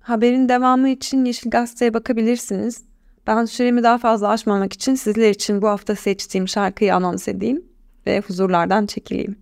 Haberin 0.00 0.48
devamı 0.48 0.88
için 0.88 1.24
Yeşil 1.24 1.50
Gazete'ye 1.50 1.94
bakabilirsiniz. 1.94 2.84
Ben 3.26 3.44
süremi 3.44 3.82
daha 3.82 3.98
fazla 3.98 4.28
aşmamak 4.28 4.72
için 4.72 4.94
sizler 4.94 5.30
için 5.30 5.62
bu 5.62 5.68
hafta 5.68 5.94
seçtiğim 5.94 6.48
şarkıyı 6.48 6.94
anons 6.94 7.28
edeyim 7.28 7.64
ve 8.06 8.20
huzurlardan 8.20 8.86
çekileyim. 8.86 9.36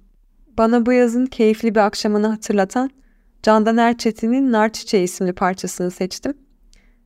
Bana 0.59 0.87
bu 0.87 0.93
yazın 0.93 1.27
keyifli 1.27 1.75
bir 1.75 1.81
akşamını 1.81 2.27
hatırlatan 2.27 2.91
Candan 3.43 3.77
Erçetin'in 3.77 4.53
Nar 4.53 4.73
Çiçeği 4.73 5.05
isimli 5.05 5.33
parçasını 5.33 5.91
seçtim. 5.91 6.35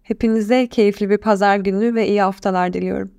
Hepinize 0.03 0.67
keyifli 0.67 1.11
bir 1.11 1.19
pazar 1.19 1.57
günü 1.57 1.95
ve 1.95 2.09
iyi 2.09 2.23
haftalar 2.23 2.73
diliyorum. 2.73 3.11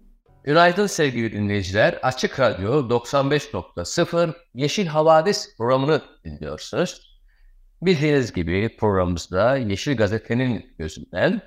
Günaydın 0.44 0.88
sevgili 0.88 1.34
dinleyiciler. 1.34 2.00
Açık 2.04 2.40
Radyo 2.40 2.90
95.0 2.90 4.34
Yeşil 4.54 4.86
Havadis 4.86 5.58
programını 5.58 6.02
dinliyorsunuz. 6.26 7.20
Bildiğiniz 7.82 8.34
gibi 8.34 8.78
programımızda 8.80 9.58
Yeşil 9.58 9.98
Gazete'nin 9.98 10.66
gözünden 10.80 11.42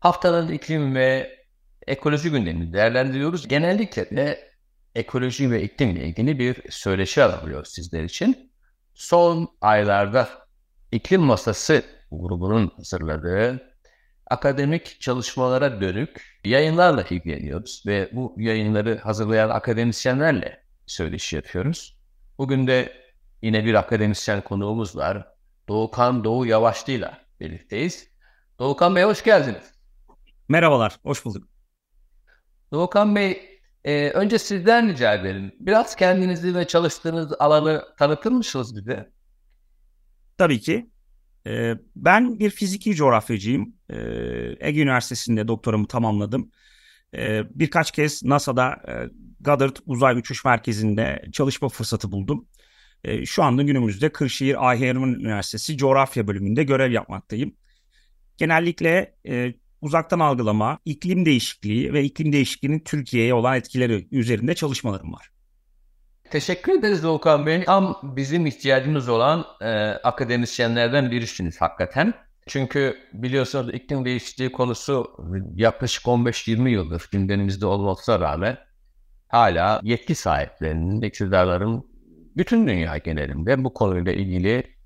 haftanın 0.00 0.48
iklim 0.52 0.94
ve 0.94 1.38
ekoloji 1.86 2.30
gündemini 2.30 2.72
değerlendiriyoruz. 2.72 3.48
Genellikle 3.48 4.10
de 4.10 4.50
ekoloji 4.94 5.50
ve 5.50 5.62
iklimle 5.62 6.04
ilgili 6.04 6.38
bir 6.38 6.70
söyleşi 6.70 7.22
alıyoruz 7.22 7.68
sizler 7.68 8.04
için. 8.04 8.52
Son 8.94 9.48
aylarda 9.60 10.28
iklim 10.92 11.20
Masası 11.20 11.82
grubunun 12.10 12.72
hazırladığı 12.76 13.70
akademik 14.30 15.00
çalışmalara 15.00 15.80
dönük 15.80 16.40
yayınlarla 16.44 17.02
ilgileniyoruz 17.02 17.82
ve 17.86 18.10
bu 18.12 18.34
yayınları 18.38 18.98
hazırlayan 18.98 19.50
akademisyenlerle 19.50 20.64
söyleşi 20.86 21.36
yapıyoruz. 21.36 21.98
Bugün 22.38 22.66
de 22.66 22.92
yine 23.42 23.64
bir 23.64 23.74
akademisyen 23.74 24.40
konuğumuz 24.40 24.96
var. 24.96 25.26
Doğukan 25.68 26.24
Doğu 26.24 26.46
Yavaşlı 26.46 26.92
ile 26.92 27.10
birlikteyiz. 27.40 28.08
Doğukan 28.58 28.96
Bey 28.96 29.04
hoş 29.04 29.24
geldiniz. 29.24 29.79
Merhabalar, 30.50 30.98
hoş 31.02 31.24
bulduk. 31.24 31.48
Doğukan 32.72 33.16
Bey, 33.16 33.60
e, 33.84 34.10
önce 34.10 34.38
sizden 34.38 34.88
rica 34.88 35.14
edelim. 35.14 35.52
Biraz 35.60 35.96
kendinizi 35.96 36.54
ve 36.54 36.66
çalıştığınız 36.66 37.32
alanı 37.38 37.84
tanıtır 37.98 38.32
mısınız 38.32 38.76
bize? 38.76 39.10
Tabii 40.38 40.60
ki. 40.60 40.90
E, 41.46 41.74
ben 41.96 42.38
bir 42.38 42.50
fiziki 42.50 42.94
coğrafyacıyım. 42.94 43.74
E, 43.90 43.96
Ege 44.60 44.82
Üniversitesi'nde 44.82 45.48
doktoramı 45.48 45.86
tamamladım. 45.86 46.50
E, 47.14 47.42
birkaç 47.54 47.90
kez 47.90 48.24
NASA'da 48.24 48.68
e, 48.88 48.94
Goddard 49.40 49.76
Uzay 49.86 50.16
Uçuş 50.18 50.44
Merkezi'nde 50.44 51.22
çalışma 51.32 51.68
fırsatı 51.68 52.12
buldum. 52.12 52.48
E, 53.04 53.26
şu 53.26 53.42
anda 53.42 53.62
günümüzde 53.62 54.12
Kırşehir 54.12 54.68
Ayherman 54.68 55.14
Üniversitesi 55.14 55.76
coğrafya 55.76 56.26
bölümünde 56.26 56.64
görev 56.64 56.90
yapmaktayım. 56.90 57.56
Genellikle 58.36 59.14
e, 59.28 59.54
uzaktan 59.80 60.20
algılama, 60.20 60.78
iklim 60.84 61.26
değişikliği 61.26 61.92
ve 61.92 62.04
iklim 62.04 62.32
değişikliğinin 62.32 62.80
Türkiye'ye 62.80 63.34
olan 63.34 63.56
etkileri 63.56 64.08
üzerinde 64.10 64.54
çalışmalarım 64.54 65.12
var. 65.12 65.30
Teşekkür 66.30 66.78
ederiz 66.78 67.06
Volkan 67.06 67.46
Bey. 67.46 67.64
Tam 67.64 68.00
bizim 68.02 68.46
ihtiyacımız 68.46 69.08
olan 69.08 69.44
e, 69.60 69.68
akademisyenlerden 69.90 71.10
birisiniz 71.10 71.60
hakikaten. 71.60 72.14
Çünkü 72.46 72.96
biliyorsunuz 73.12 73.74
iklim 73.74 74.04
değişikliği 74.04 74.52
konusu 74.52 75.10
yaklaşık 75.54 76.04
15-20 76.04 76.68
yıldır 76.68 77.08
gündemimizde 77.12 77.66
olmasına 77.66 78.20
rağmen 78.20 78.58
hala 79.28 79.80
yetki 79.82 80.14
sahiplerinin, 80.14 81.02
iktidarların 81.02 81.90
bütün 82.36 82.68
dünya 82.68 82.98
genelinde 82.98 83.64
bu 83.64 83.74
konuyla 83.74 84.12
ilgili 84.12 84.76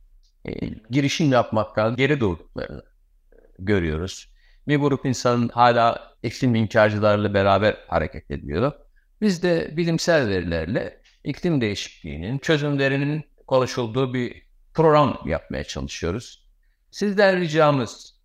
e, 0.44 0.52
girişim 0.90 1.32
yapmaktan 1.32 1.96
geri 1.96 2.20
durduklarını 2.20 2.82
görüyoruz. 3.58 4.33
Bir 4.68 4.76
grup 4.76 5.06
insan 5.06 5.48
hala 5.48 6.14
iklim 6.22 6.54
inkarcılarla 6.54 7.34
beraber 7.34 7.76
hareket 7.88 8.30
ediyor. 8.30 8.72
Biz 9.20 9.42
de 9.42 9.76
bilimsel 9.76 10.28
verilerle 10.28 11.00
iklim 11.24 11.60
değişikliğinin 11.60 12.38
çözümlerinin 12.38 13.24
konuşulduğu 13.46 14.14
bir 14.14 14.42
program 14.74 15.18
yapmaya 15.26 15.64
çalışıyoruz. 15.64 16.48
Sizden 16.90 17.40
ricamız 17.40 18.20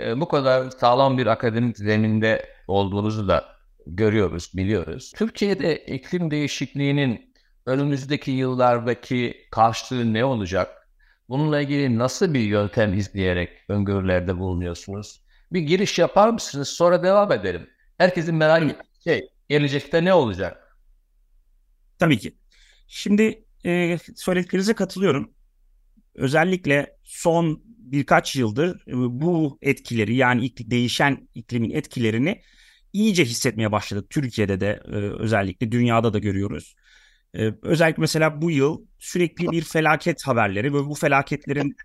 e, 0.00 0.20
bu 0.20 0.28
kadar 0.28 0.70
sağlam 0.70 1.18
bir 1.18 1.26
akademik 1.26 1.78
zeminde 1.78 2.46
olduğunuzu 2.68 3.28
da 3.28 3.44
görüyoruz, 3.86 4.50
biliyoruz. 4.54 5.12
Türkiye'de 5.16 5.76
iklim 5.76 6.30
değişikliğinin 6.30 7.34
önümüzdeki 7.66 8.30
yıllardaki 8.30 9.36
karşılığı 9.50 10.12
ne 10.12 10.24
olacak? 10.24 10.88
Bununla 11.28 11.60
ilgili 11.60 11.98
nasıl 11.98 12.34
bir 12.34 12.40
yöntem 12.40 12.94
izleyerek 12.94 13.50
öngörülerde 13.68 14.38
bulunuyorsunuz? 14.38 15.19
Bir 15.52 15.60
giriş 15.60 15.98
yapar 15.98 16.28
mısınız? 16.28 16.68
Sonra 16.68 17.02
devam 17.02 17.32
edelim. 17.32 17.70
Herkesin 17.98 18.34
merak 18.34 18.62
ettiği 18.62 19.02
şey, 19.04 19.28
gelecekte 19.48 20.04
ne 20.04 20.14
olacak? 20.14 20.76
Tabii 21.98 22.18
ki. 22.18 22.36
Şimdi 22.86 23.44
e, 23.64 23.98
söylediklerinize 24.16 24.74
katılıyorum. 24.74 25.32
Özellikle 26.14 26.96
son 27.04 27.62
birkaç 27.64 28.36
yıldır 28.36 28.82
e, 28.88 28.92
bu 28.94 29.58
etkileri 29.62 30.14
yani 30.14 30.44
iklim, 30.44 30.70
değişen 30.70 31.28
iklimin 31.34 31.70
etkilerini 31.70 32.42
iyice 32.92 33.24
hissetmeye 33.24 33.72
başladık. 33.72 34.10
Türkiye'de 34.10 34.60
de 34.60 34.80
e, 34.84 34.94
özellikle 34.96 35.72
dünyada 35.72 36.12
da 36.12 36.18
görüyoruz. 36.18 36.74
E, 37.34 37.52
özellikle 37.62 38.00
mesela 38.00 38.42
bu 38.42 38.50
yıl 38.50 38.86
sürekli 38.98 39.50
bir 39.50 39.62
felaket 39.62 40.26
haberleri 40.26 40.74
ve 40.74 40.78
bu 40.78 40.94
felaketlerin 40.94 41.76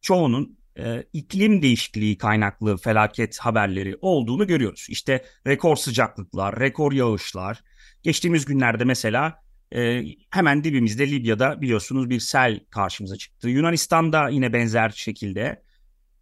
çoğunun 0.00 0.58
e, 0.78 1.04
iklim 1.12 1.62
değişikliği 1.62 2.18
kaynaklı 2.18 2.76
felaket 2.76 3.38
haberleri 3.38 3.96
olduğunu 4.00 4.46
görüyoruz. 4.46 4.86
İşte 4.90 5.24
rekor 5.46 5.76
sıcaklıklar, 5.76 6.60
rekor 6.60 6.92
yağışlar. 6.92 7.62
Geçtiğimiz 8.02 8.44
günlerde 8.44 8.84
mesela 8.84 9.42
e, 9.74 10.04
hemen 10.30 10.64
dibimizde 10.64 11.10
Libya'da 11.10 11.60
biliyorsunuz 11.60 12.10
bir 12.10 12.20
sel 12.20 12.60
karşımıza 12.70 13.16
çıktı. 13.16 13.48
Yunanistan'da 13.48 14.28
yine 14.28 14.52
benzer 14.52 14.90
şekilde. 14.90 15.62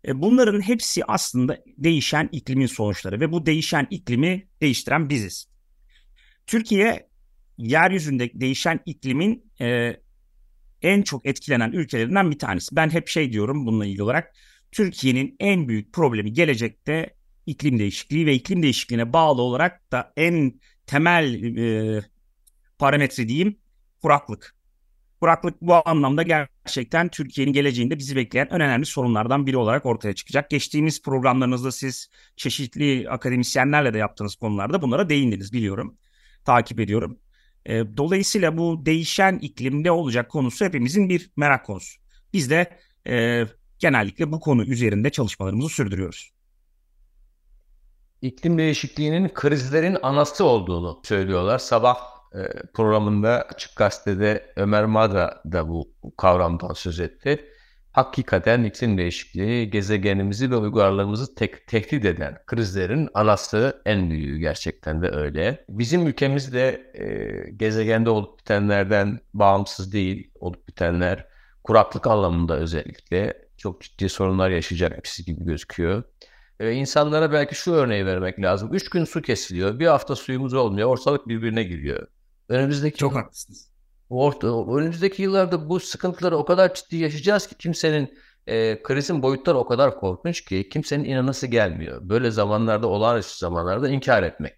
E, 0.07 0.23
bunların 0.23 0.61
hepsi 0.61 1.05
aslında 1.05 1.59
değişen 1.79 2.29
iklimin 2.33 2.67
sonuçları 2.67 3.21
ve 3.21 3.33
bu 3.33 3.47
değişen 3.47 3.87
iklimi 3.91 4.49
değiştiren 4.61 5.11
biziz. 5.11 5.47
Türkiye 6.47 7.09
yeryüzünde 7.59 8.31
değişen 8.35 8.81
iklimin 8.87 9.53
e, 9.61 9.97
en 10.83 11.03
çok 11.03 11.27
etkilenen 11.27 11.73
ülkelerinden 11.73 12.31
bir 12.31 12.39
tanesi. 12.39 12.77
Ben 12.77 12.91
hep 12.91 13.09
şey 13.09 13.33
diyorum 13.33 13.67
bununla 13.67 13.87
ilgili 13.87 14.03
olarak. 14.03 14.35
Türkiye'nin 14.73 15.37
en 15.41 15.69
büyük 15.69 15.93
problemi 15.93 16.33
gelecekte 16.33 17.15
iklim 17.47 17.79
değişikliği 17.79 18.27
ve 18.27 18.35
iklim 18.35 18.63
değişikliğine 18.63 19.13
bağlı 19.13 19.43
olarak 19.43 19.93
da 19.93 20.13
en 20.17 20.61
temel 20.87 21.57
e, 21.57 22.01
parametre 22.79 23.29
diyeyim 23.29 23.57
kuraklık. 24.03 24.55
Kuraklık 25.21 25.63
bu 25.63 25.89
anlamda 25.89 26.23
gerçekten 26.23 27.09
Türkiye'nin 27.09 27.53
geleceğinde 27.53 27.99
bizi 27.99 28.17
bekleyen 28.17 28.47
en 28.51 28.61
önemli 28.61 28.87
sorunlardan 28.87 29.47
biri 29.47 29.57
olarak 29.57 29.87
ortaya 29.87 30.15
çıkacak. 30.15 30.51
Geçtiğimiz 30.51 31.03
programlarınızda 31.03 31.73
siz 31.73 32.11
çeşitli 32.37 33.11
akademisyenlerle 33.11 33.95
de 33.95 33.99
yaptığınız 33.99 34.35
konularda 34.35 34.83
bunlara 34.83 35.09
değindiniz 35.09 35.53
biliyorum. 35.53 35.99
Takip 36.45 36.81
ediyorum. 36.81 37.19
E, 37.67 37.97
dolayısıyla 37.97 38.59
bu 38.59 38.87
değişen 38.87 39.39
iklim 39.39 39.85
ne 39.85 39.91
olacak 39.91 40.31
konusu 40.31 40.65
hepimizin 40.65 41.09
bir 41.09 41.31
merak 41.37 41.67
konusu. 41.67 42.01
Biz 42.33 42.51
de 42.51 42.79
e, 43.07 43.45
genellikle 43.79 44.33
bu 44.33 44.41
konu 44.41 44.65
üzerinde 44.65 45.11
çalışmalarımızı 45.11 45.69
sürdürüyoruz. 45.69 46.31
İklim 48.23 48.59
değişikliğinin 48.59 49.29
krizlerin 49.29 49.97
anası 50.03 50.45
olduğunu 50.45 51.01
söylüyorlar. 51.05 51.59
Sabah 51.59 51.99
e, 52.35 52.39
programında 52.75 53.47
Açık 53.55 53.77
Gazete'de 53.77 54.53
Ömer 54.57 54.85
Madra 54.85 55.43
da 55.53 55.69
bu 55.69 55.95
kavramdan 56.17 56.73
söz 56.73 57.01
etti. 57.01 57.50
Hakikaten 57.93 58.65
iklim 58.65 58.99
değişikliği 58.99 59.71
gezegenimizi 59.71 60.51
ve 60.51 60.57
uygarlığımızı 60.57 61.35
tek, 61.35 61.67
tehdit 61.67 62.05
eden 62.05 62.39
krizlerin 62.47 63.09
anası 63.15 63.83
en 63.85 64.11
büyüğü 64.11 64.39
gerçekten 64.39 65.03
de 65.03 65.09
öyle. 65.11 65.65
Bizim 65.69 66.07
ülkemizde 66.07 66.93
e, 66.95 67.51
gezegende 67.51 68.11
olup 68.11 68.39
bitenlerden 68.39 69.21
bağımsız 69.35 69.93
değil 69.93 70.31
olup 70.41 70.69
bitenler 70.69 71.27
kuraklık 71.65 72.07
anlamında 72.07 72.57
özellikle 72.57 73.49
çok 73.57 73.81
ciddi 73.83 74.09
sorunlar 74.09 74.51
yaşayacakmış 74.51 75.17
gibi 75.17 75.45
gözüküyor. 75.45 76.03
E, 76.61 76.73
insanlara 76.73 77.33
belki 77.33 77.55
şu 77.55 77.73
örneği 77.73 78.07
vermek 78.07 78.41
lazım. 78.41 78.75
Üç 78.75 78.89
gün 78.89 79.05
su 79.05 79.23
kesiliyor, 79.23 79.79
bir 79.79 79.87
hafta 79.87 80.17
suyumuz 80.17 80.55
olmuyor, 80.55 80.89
ortalık 80.89 81.29
birbirine 81.29 81.63
giriyor. 81.63 82.07
Önümüzdeki 82.49 82.99
Çok 82.99 83.15
haklısınız. 83.15 83.71
Orta, 84.11 84.77
önümüzdeki 84.77 85.23
yıllarda 85.23 85.69
bu 85.69 85.81
sıkıntıları 85.81 86.37
o 86.37 86.45
kadar 86.45 86.75
ciddi 86.75 86.97
yaşayacağız 86.97 87.47
ki 87.47 87.55
kimsenin 87.55 88.19
e, 88.47 88.83
krizin 88.83 89.23
boyutları 89.23 89.59
o 89.59 89.67
kadar 89.67 90.01
korkunç 90.01 90.45
ki 90.45 90.69
kimsenin 90.69 91.05
inanası 91.05 91.47
gelmiyor. 91.47 92.01
Böyle 92.03 92.31
zamanlarda 92.31 92.87
olağanüstü 92.87 93.39
zamanlarda 93.39 93.89
inkar 93.89 94.23
etmek 94.23 94.55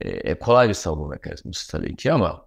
e, 0.00 0.08
e 0.08 0.38
kolay 0.38 0.68
bir 0.68 0.74
savunma 0.74 1.08
mekanizması 1.08 1.70
tabii 1.72 1.96
ki 1.96 2.12
ama 2.12 2.46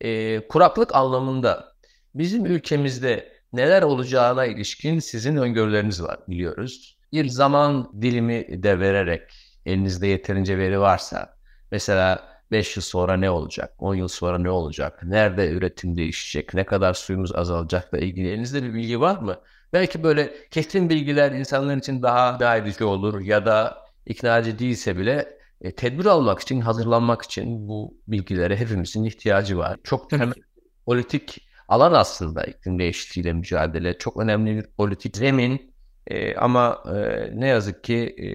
e, 0.00 0.40
kuraklık 0.48 0.94
anlamında 0.94 1.72
bizim 2.14 2.46
ülkemizde 2.46 3.32
neler 3.52 3.82
olacağına 3.82 4.44
ilişkin 4.44 4.98
sizin 4.98 5.36
öngörüleriniz 5.36 6.02
var 6.02 6.18
biliyoruz. 6.28 6.98
Bir 7.12 7.28
zaman 7.28 7.92
dilimi 8.02 8.62
de 8.62 8.80
vererek 8.80 9.22
elinizde 9.66 10.06
yeterince 10.06 10.58
veri 10.58 10.80
varsa 10.80 11.36
mesela 11.70 12.31
5 12.52 12.76
yıl 12.76 12.82
sonra 12.82 13.16
ne 13.16 13.30
olacak? 13.30 13.74
10 13.78 13.94
yıl 13.94 14.08
sonra 14.08 14.38
ne 14.38 14.50
olacak? 14.50 15.02
Nerede 15.02 15.50
üretim 15.50 15.96
değişecek? 15.96 16.54
Ne 16.54 16.66
kadar 16.66 16.94
suyumuz 16.94 17.34
azalacakla 17.34 17.98
ilgili 17.98 18.28
elinizde 18.28 18.62
bir 18.62 18.74
bilgi 18.74 19.00
var 19.00 19.18
mı? 19.18 19.36
Belki 19.72 20.02
böyle 20.02 20.34
kesin 20.50 20.90
bilgiler 20.90 21.32
insanlar 21.32 21.76
için 21.76 22.02
daha 22.02 22.40
daha 22.40 22.56
edici 22.56 22.84
olur 22.84 23.20
ya 23.20 23.46
da 23.46 23.78
ikna 24.06 24.38
edici 24.38 24.58
değilse 24.58 24.98
bile 24.98 25.38
e, 25.60 25.74
tedbir 25.74 26.04
almak 26.06 26.40
için, 26.40 26.60
hazırlanmak 26.60 27.22
için 27.22 27.68
bu 27.68 27.94
bilgilere 28.08 28.56
hepimizin 28.56 29.04
ihtiyacı 29.04 29.58
var. 29.58 29.76
Çok 29.84 30.10
temel 30.10 30.34
politik 30.86 31.48
alan 31.68 31.92
aslında 31.92 32.44
iklim 32.44 32.78
değişikliğiyle 32.78 33.32
mücadele. 33.32 33.98
Çok 33.98 34.16
önemli 34.16 34.56
bir 34.56 34.66
politik 34.76 35.16
zemin 35.16 35.71
e, 36.06 36.34
ama 36.34 36.82
e, 36.86 37.30
ne 37.40 37.48
yazık 37.48 37.84
ki 37.84 37.96
e, 37.96 38.28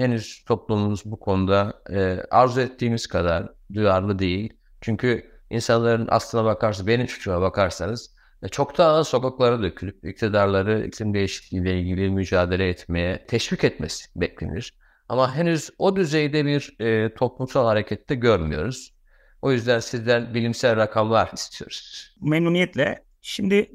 henüz 0.00 0.44
toplumumuz 0.44 1.02
bu 1.04 1.20
konuda 1.20 1.82
e, 1.90 2.20
arzu 2.30 2.60
ettiğimiz 2.60 3.06
kadar 3.06 3.48
duyarlı 3.74 4.18
değil. 4.18 4.52
Çünkü 4.80 5.30
insanların 5.50 6.08
aslına 6.10 6.44
bakarsanız, 6.44 6.86
benim 6.86 7.06
fikrime 7.06 7.40
bakarsanız 7.40 8.14
e, 8.42 8.48
çok 8.48 8.78
daha 8.78 9.04
sokaklara 9.04 9.62
dökülüp 9.62 10.04
iktidarları 10.04 10.86
iklim 10.86 11.14
değişikliğiyle 11.14 11.80
ilgili 11.80 12.10
mücadele 12.10 12.68
etmeye 12.68 13.26
teşvik 13.26 13.64
etmesi 13.64 14.04
beklenir. 14.16 14.72
Ama 15.08 15.36
henüz 15.36 15.70
o 15.78 15.96
düzeyde 15.96 16.44
bir 16.44 16.76
e, 16.80 17.14
toplumsal 17.14 17.66
harekette 17.66 18.14
görmüyoruz. 18.14 18.94
O 19.42 19.52
yüzden 19.52 19.78
sizden 19.80 20.34
bilimsel 20.34 20.76
rakamlar 20.76 21.30
istiyoruz. 21.34 22.14
Memnuniyetle. 22.20 23.04
Şimdi 23.22 23.70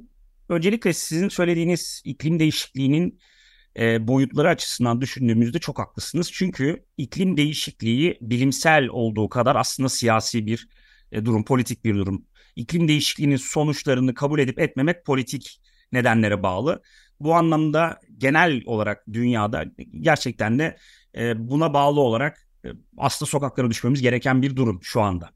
öncelikle 0.50 0.94
sizin 0.94 1.30
söylediğiniz 1.30 2.02
iklim 2.06 2.40
değişikliğinin 2.40 3.20
e, 3.80 4.08
boyutları 4.08 4.50
açısından 4.50 5.02
düşündüğümüzde 5.02 5.60
çok 5.60 5.80
haklısınız. 5.80 6.32
Çünkü 6.32 6.86
iklim 6.98 7.38
değişikliği 7.38 8.18
bilimsel 8.22 8.88
olduğu 8.88 9.30
kadar 9.30 9.56
aslında 9.56 9.90
siyasi 9.90 10.46
bir 10.46 10.68
e, 11.12 11.26
durum, 11.26 11.46
politik 11.46 11.86
bir 11.86 11.96
durum. 11.96 12.26
İklim 12.56 12.88
değişikliğinin 12.88 13.36
sonuçlarını 13.36 14.14
kabul 14.14 14.40
edip 14.40 14.60
etmemek 14.60 15.06
politik 15.06 15.62
nedenlere 15.92 16.44
bağlı. 16.44 16.82
Bu 17.20 17.36
anlamda 17.36 18.00
genel 18.18 18.62
olarak 18.66 19.04
dünyada 19.14 19.66
gerçekten 20.02 20.60
de 20.60 20.78
e, 21.18 21.50
buna 21.50 21.74
bağlı 21.74 22.00
olarak 22.00 22.48
e, 22.66 22.70
aslında 22.98 23.30
sokaklara 23.30 23.70
düşmemiz 23.70 24.02
gereken 24.02 24.42
bir 24.42 24.56
durum 24.56 24.80
şu 24.84 25.02
anda. 25.02 25.30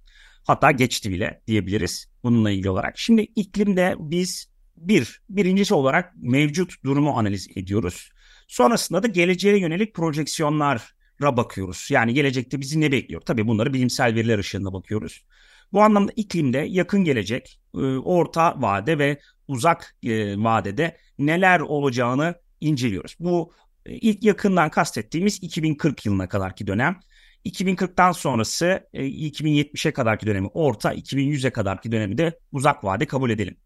Hatta 0.43 0.71
geçti 0.71 1.11
bile 1.11 1.41
diyebiliriz 1.47 2.07
bununla 2.23 2.51
ilgili 2.51 2.69
olarak. 2.69 2.97
Şimdi 2.97 3.21
iklimde 3.21 3.95
biz 3.99 4.53
bir, 4.77 5.21
birincisi 5.29 5.73
olarak 5.73 6.13
mevcut 6.15 6.83
durumu 6.83 7.17
analiz 7.17 7.47
ediyoruz. 7.55 8.12
Sonrasında 8.53 9.03
da 9.03 9.07
geleceğe 9.07 9.57
yönelik 9.59 9.93
projeksiyonlara 9.93 10.81
bakıyoruz. 11.21 11.87
Yani 11.91 12.13
gelecekte 12.13 12.61
bizi 12.61 12.81
ne 12.81 12.91
bekliyor? 12.91 13.21
Tabii 13.21 13.47
bunları 13.47 13.73
bilimsel 13.73 14.15
veriler 14.15 14.39
ışığında 14.39 14.73
bakıyoruz. 14.73 15.25
Bu 15.71 15.81
anlamda 15.81 16.11
iklimde 16.15 16.57
yakın 16.57 17.03
gelecek, 17.03 17.59
e, 17.75 17.77
orta 17.97 18.61
vade 18.61 18.99
ve 18.99 19.19
uzak 19.47 19.95
e, 20.03 20.43
vadede 20.43 20.97
neler 21.19 21.59
olacağını 21.59 22.35
inceliyoruz. 22.61 23.15
Bu 23.19 23.53
e, 23.85 23.93
ilk 23.93 24.23
yakından 24.23 24.69
kastettiğimiz 24.69 25.43
2040 25.43 26.05
yılına 26.05 26.29
kadarki 26.29 26.67
dönem. 26.67 26.99
2040'tan 27.45 28.13
sonrası 28.13 28.89
2070'e 28.93 29.91
kadarki 29.91 30.25
dönemi 30.25 30.47
orta, 30.47 30.93
2100'e 30.93 31.49
kadarki 31.49 31.91
dönemi 31.91 32.17
de 32.17 32.39
uzak 32.51 32.83
vade 32.83 33.05
kabul 33.05 33.29
edelim. 33.29 33.57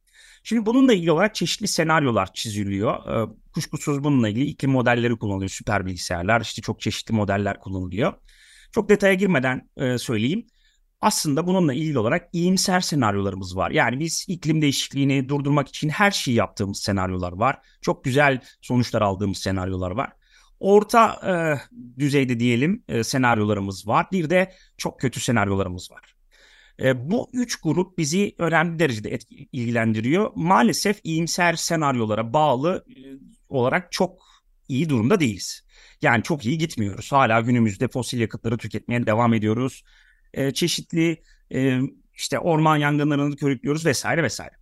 Şimdi 0.47 0.65
bununla 0.65 0.93
ilgili 0.93 1.11
olarak 1.11 1.35
çeşitli 1.35 1.67
senaryolar 1.67 2.33
çiziliyor. 2.33 2.93
Ee, 3.09 3.33
kuşkusuz 3.53 4.03
bununla 4.03 4.29
ilgili 4.29 4.45
iklim 4.45 4.71
modelleri 4.71 5.15
kullanılıyor. 5.15 5.49
Süper 5.49 5.85
bilgisayarlar, 5.85 6.41
işte 6.41 6.61
çok 6.61 6.79
çeşitli 6.79 7.13
modeller 7.13 7.59
kullanılıyor. 7.59 8.13
Çok 8.71 8.89
detaya 8.89 9.13
girmeden 9.13 9.69
e, 9.77 9.97
söyleyeyim. 9.97 10.47
Aslında 11.01 11.47
bununla 11.47 11.73
ilgili 11.73 11.99
olarak 11.99 12.29
iyimser 12.33 12.79
senaryolarımız 12.81 13.57
var. 13.57 13.71
Yani 13.71 13.99
biz 13.99 14.25
iklim 14.27 14.61
değişikliğini 14.61 15.29
durdurmak 15.29 15.67
için 15.67 15.89
her 15.89 16.11
şeyi 16.11 16.37
yaptığımız 16.37 16.79
senaryolar 16.79 17.31
var. 17.31 17.59
Çok 17.81 18.03
güzel 18.03 18.41
sonuçlar 18.61 19.01
aldığımız 19.01 19.37
senaryolar 19.37 19.91
var. 19.91 20.09
Orta 20.59 21.13
e, 21.27 21.33
düzeyde 21.99 22.39
diyelim 22.39 22.83
e, 22.87 23.03
senaryolarımız 23.03 23.87
var. 23.87 24.07
Bir 24.11 24.29
de 24.29 24.53
çok 24.77 24.99
kötü 24.99 25.19
senaryolarımız 25.19 25.91
var. 25.91 26.16
E, 26.83 27.11
bu 27.11 27.29
üç 27.33 27.55
grup 27.55 27.97
bizi 27.97 28.35
önemli 28.37 28.79
derecede 28.79 29.09
etki, 29.09 29.49
ilgilendiriyor. 29.51 30.31
Maalesef 30.35 30.99
iyimser 31.03 31.53
senaryolara 31.53 32.33
bağlı 32.33 32.85
e, 32.89 32.99
olarak 33.49 33.91
çok 33.91 34.19
iyi 34.67 34.89
durumda 34.89 35.19
değiliz. 35.19 35.65
Yani 36.01 36.23
çok 36.23 36.45
iyi 36.45 36.57
gitmiyoruz. 36.57 37.11
Hala 37.11 37.41
günümüzde 37.41 37.87
fosil 37.87 38.19
yakıtları 38.19 38.57
tüketmeye 38.57 39.05
devam 39.05 39.33
ediyoruz. 39.33 39.83
E, 40.33 40.51
çeşitli 40.51 41.23
e, 41.53 41.79
işte 42.13 42.39
orman 42.39 42.77
yangınlarını 42.77 43.35
körüklüyoruz 43.35 43.85
vesaire 43.85 44.23
vesaire. 44.23 44.53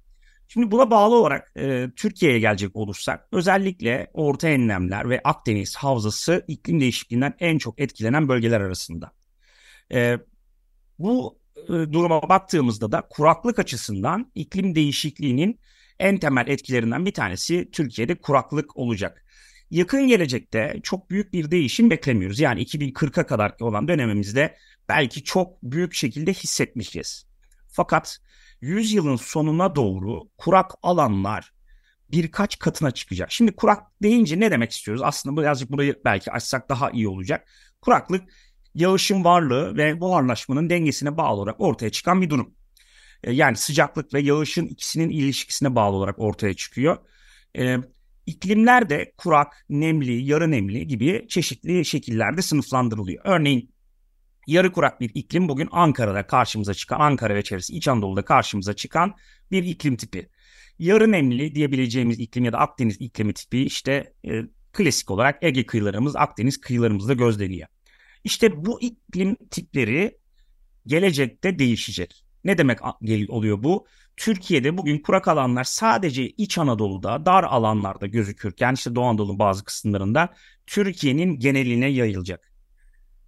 Şimdi 0.48 0.72
buna 0.72 0.92
bağlı 0.92 1.16
olarak 1.16 1.52
e, 1.58 1.90
Türkiye'ye 1.96 2.40
gelecek 2.40 2.76
olursak 2.76 3.28
özellikle 3.32 4.12
Orta 4.14 4.50
Enlemler 4.50 5.10
ve 5.10 5.22
Akdeniz 5.24 5.76
Havzası 5.76 6.46
iklim 6.48 6.80
değişikliğinden 6.80 7.34
en 7.40 7.58
çok 7.58 7.82
etkilenen 7.82 8.30
bölgeler 8.30 8.62
arasında. 8.62 9.12
E, 9.94 10.20
bu 11.00 11.40
duruma 11.68 12.30
baktığımızda 12.30 12.92
da 12.92 13.08
kuraklık 13.10 13.60
açısından 13.60 14.32
iklim 14.36 14.76
değişikliğinin 14.76 15.60
en 16.00 16.18
temel 16.18 16.48
etkilerinden 16.48 17.06
bir 17.06 17.14
tanesi 17.14 17.72
Türkiye'de 17.72 18.16
kuraklık 18.16 18.78
olacak. 18.78 19.26
Yakın 19.72 20.08
gelecekte 20.08 20.80
çok 20.84 21.10
büyük 21.10 21.34
bir 21.34 21.52
değişim 21.52 21.90
beklemiyoruz. 21.90 22.40
Yani 22.40 22.64
2040'a 22.64 23.26
kadar 23.26 23.56
olan 23.60 23.88
dönemimizde 23.88 24.58
belki 24.90 25.24
çok 25.24 25.64
büyük 25.64 25.94
şekilde 25.94 26.34
hissetmeyeceğiz. 26.34 27.26
Fakat 27.68 28.20
100 28.62 28.94
yılın 28.94 29.16
sonuna 29.16 29.76
doğru 29.76 30.30
kurak 30.38 30.72
alanlar 30.84 31.54
birkaç 32.12 32.60
katına 32.60 32.92
çıkacak. 32.92 33.32
Şimdi 33.32 33.56
kurak 33.56 33.84
deyince 34.02 34.40
ne 34.40 34.52
demek 34.52 34.72
istiyoruz? 34.72 35.02
Aslında 35.06 35.42
birazcık 35.42 35.72
burayı 35.72 36.02
belki 36.06 36.32
açsak 36.32 36.70
daha 36.70 36.92
iyi 36.92 37.08
olacak. 37.08 37.48
Kuraklık 37.82 38.24
yağışın 38.76 39.24
varlığı 39.24 39.78
ve 39.78 40.00
buharlaşmanın 40.00 40.70
dengesine 40.70 41.18
bağlı 41.18 41.42
olarak 41.42 41.62
ortaya 41.62 41.90
çıkan 41.90 42.22
bir 42.22 42.30
durum. 42.30 42.54
E, 43.24 43.32
yani 43.34 43.58
sıcaklık 43.58 44.14
ve 44.14 44.22
yağışın 44.22 44.66
ikisinin 44.66 45.10
ilişkisine 45.10 45.76
bağlı 45.76 45.96
olarak 45.96 46.20
ortaya 46.20 46.54
çıkıyor. 46.54 46.98
E, 47.58 47.78
iklimler 48.26 48.90
de 48.90 49.14
kurak, 49.18 49.66
nemli, 49.70 50.26
yarı 50.26 50.52
nemli 50.52 50.88
gibi 50.88 51.26
çeşitli 51.30 51.86
şekillerde 51.86 52.42
sınıflandırılıyor. 52.42 53.22
Örneğin 53.26 53.72
yarı 54.48 54.72
kurak 54.72 55.02
bir 55.02 55.12
iklim 55.14 55.50
bugün 55.50 55.70
Ankara'da 55.72 56.28
karşımıza 56.28 56.74
çıkan, 56.74 57.00
Ankara 57.00 57.36
ve 57.36 57.44
çevresi 57.44 57.74
İç 57.74 57.88
Anadolu'da 57.88 58.26
karşımıza 58.26 58.74
çıkan 58.74 59.14
bir 59.52 59.64
iklim 59.64 59.96
tipi. 59.96 60.30
Yarı 60.80 61.12
nemli 61.12 61.56
diyebileceğimiz 61.56 62.20
iklim 62.20 62.46
ya 62.46 62.54
da 62.54 62.58
Akdeniz 62.58 62.98
iklimi 63.00 63.34
tipi 63.34 63.64
işte 63.64 64.14
e, 64.28 64.42
klasik 64.74 65.12
olarak 65.12 65.44
Ege 65.44 65.66
kıyılarımız, 65.66 66.16
Akdeniz 66.16 66.62
kıyılarımızda 66.62 67.14
gözleniyor. 67.14 67.68
İşte 68.26 68.66
bu 68.66 68.82
iklim 68.82 69.36
tipleri 69.52 70.18
gelecekte 70.88 71.60
değişecek. 71.60 72.26
Ne 72.44 72.58
demek 72.58 72.80
oluyor 73.30 73.64
bu? 73.64 73.88
Türkiye'de 74.18 74.78
bugün 74.78 75.00
kurak 75.00 75.28
alanlar 75.28 75.64
sadece 75.64 76.30
İç 76.30 76.58
Anadolu'da, 76.58 77.26
dar 77.26 77.44
alanlarda 77.44 78.08
gözükürken 78.08 78.74
işte 78.74 78.96
Doğu 78.96 79.04
Anadolu'nun 79.04 79.40
bazı 79.40 79.64
kısımlarında 79.64 80.34
Türkiye'nin 80.68 81.40
geneline 81.40 81.88
yayılacak. 81.88 82.52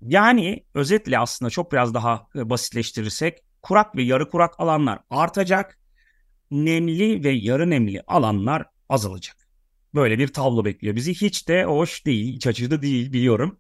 Yani 0.02 0.64
özetle 0.74 1.20
aslında 1.20 1.50
çok 1.50 1.72
biraz 1.72 1.94
daha 1.94 2.28
e, 2.36 2.50
basitleştirirsek 2.50 3.38
kurak 3.62 3.96
ve 3.96 4.04
yarı 4.04 4.30
kurak 4.30 4.60
alanlar 4.60 5.00
artacak. 5.10 5.80
Nemli 6.52 7.24
ve 7.24 7.30
yarı 7.30 7.70
nemli 7.70 8.02
alanlar 8.08 8.66
azalacak. 8.90 9.48
Böyle 9.96 10.20
bir 10.20 10.28
tablo 10.28 10.66
bekliyor 10.66 10.96
bizi. 10.96 11.14
Hiç 11.14 11.48
de 11.48 11.64
hoş 11.64 12.06
değil, 12.06 12.36
iç 12.36 12.48
açıcı 12.48 12.82
değil 12.82 13.14
biliyorum. 13.14 13.60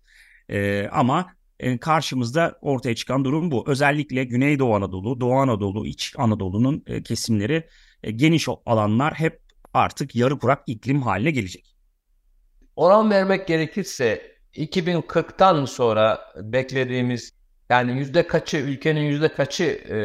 Ee, 0.49 0.89
ama 0.91 1.37
e, 1.59 1.77
karşımızda 1.77 2.57
ortaya 2.61 2.95
çıkan 2.95 3.25
durum 3.25 3.51
bu. 3.51 3.63
Özellikle 3.67 4.23
Güneydoğu 4.23 4.75
Anadolu, 4.75 5.21
Doğu 5.21 5.33
Anadolu, 5.33 5.85
İç 5.85 6.13
Anadolu'nun 6.17 6.83
e, 6.87 7.03
kesimleri 7.03 7.67
e, 8.03 8.11
geniş 8.11 8.47
alanlar 8.65 9.13
hep 9.13 9.41
artık 9.73 10.15
yarı 10.15 10.39
kurak 10.39 10.63
iklim 10.67 11.01
haline 11.01 11.31
gelecek. 11.31 11.75
Oran 12.75 13.11
vermek 13.11 13.47
gerekirse 13.47 14.37
2040'tan 14.53 15.67
sonra 15.67 16.21
beklediğimiz 16.35 17.33
yani 17.69 17.99
yüzde 17.99 18.27
kaçı 18.27 18.57
ülkenin 18.57 19.01
yüzde 19.01 19.27
kaçı 19.27 19.63
e, 19.63 19.97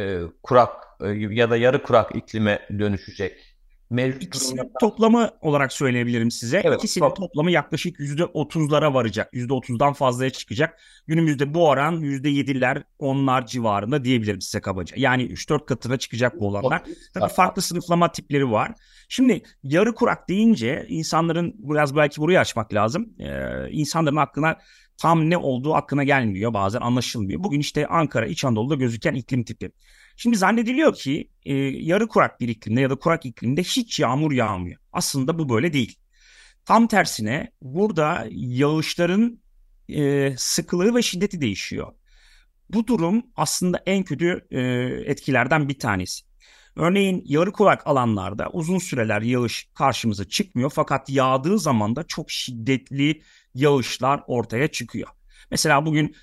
kurak 0.42 0.70
e, 1.00 1.08
ya 1.08 1.50
da 1.50 1.56
yarı 1.56 1.82
kurak 1.82 2.16
iklime 2.16 2.68
dönüşecek? 2.78 3.51
Mevcut 3.92 4.22
İkisinin 4.22 4.58
durumda... 4.58 4.78
toplamı 4.80 5.30
olarak 5.40 5.72
söyleyebilirim 5.72 6.30
size. 6.30 6.62
Evet, 6.64 6.78
İkisinin 6.78 7.04
top... 7.04 7.16
toplamı 7.16 7.50
yaklaşık 7.50 8.00
yüzde 8.00 8.24
otuzlara 8.24 8.94
varacak. 8.94 9.28
Yüzde 9.32 9.52
otuzdan 9.52 9.92
fazlaya 9.92 10.30
çıkacak. 10.30 10.80
Günümüzde 11.06 11.54
bu 11.54 11.68
oran 11.68 11.92
yüzde 11.92 12.28
yediler, 12.28 12.82
onlar 12.98 13.46
civarında 13.46 14.04
diyebilirim 14.04 14.40
size 14.40 14.60
kabaca. 14.60 14.96
Yani 14.98 15.22
3-4 15.22 15.66
katına 15.66 15.96
çıkacak 15.96 16.40
bu 16.40 16.46
olanlar. 16.46 16.82
Tabii 17.14 17.32
farklı 17.32 17.62
sınıflama 17.62 18.12
tipleri 18.12 18.50
var. 18.50 18.72
Şimdi 19.08 19.42
yarı 19.62 19.94
kurak 19.94 20.28
deyince 20.28 20.86
insanların 20.88 21.54
biraz 21.58 21.96
belki 21.96 22.20
burayı 22.20 22.40
açmak 22.40 22.74
lazım. 22.74 23.08
Ee, 23.18 23.70
insanların 23.70 24.16
aklına 24.16 24.58
tam 24.96 25.30
ne 25.30 25.36
olduğu 25.36 25.74
aklına 25.74 26.04
gelmiyor 26.04 26.54
bazen 26.54 26.80
anlaşılmıyor. 26.80 27.44
Bugün 27.44 27.60
işte 27.60 27.86
Ankara, 27.86 28.26
İç 28.26 28.44
Anadolu'da 28.44 28.74
gözüken 28.74 29.14
iklim 29.14 29.44
tipi. 29.44 29.70
Şimdi 30.22 30.36
zannediliyor 30.36 30.94
ki 30.94 31.30
e, 31.44 31.54
yarı 31.54 32.08
kurak 32.08 32.40
bir 32.40 32.48
iklimde 32.48 32.80
ya 32.80 32.90
da 32.90 32.94
kurak 32.94 33.26
iklimde 33.26 33.62
hiç 33.62 34.00
yağmur 34.00 34.32
yağmıyor. 34.32 34.80
Aslında 34.92 35.38
bu 35.38 35.48
böyle 35.48 35.72
değil. 35.72 35.98
Tam 36.64 36.86
tersine 36.86 37.52
burada 37.62 38.26
yağışların 38.30 39.40
e, 39.88 40.34
sıklığı 40.36 40.94
ve 40.94 41.02
şiddeti 41.02 41.40
değişiyor. 41.40 41.92
Bu 42.70 42.86
durum 42.86 43.22
aslında 43.36 43.82
en 43.86 44.02
kötü 44.02 44.46
e, 44.50 44.60
etkilerden 45.10 45.68
bir 45.68 45.78
tanesi. 45.78 46.24
Örneğin 46.76 47.22
yarı 47.26 47.52
kurak 47.52 47.86
alanlarda 47.86 48.50
uzun 48.52 48.78
süreler 48.78 49.22
yağış 49.22 49.68
karşımıza 49.74 50.24
çıkmıyor 50.28 50.72
fakat 50.74 51.10
yağdığı 51.10 51.58
zaman 51.58 51.96
da 51.96 52.02
çok 52.02 52.30
şiddetli 52.30 53.22
yağışlar 53.54 54.20
ortaya 54.26 54.68
çıkıyor. 54.68 55.08
Mesela 55.50 55.86
bugün 55.86 56.16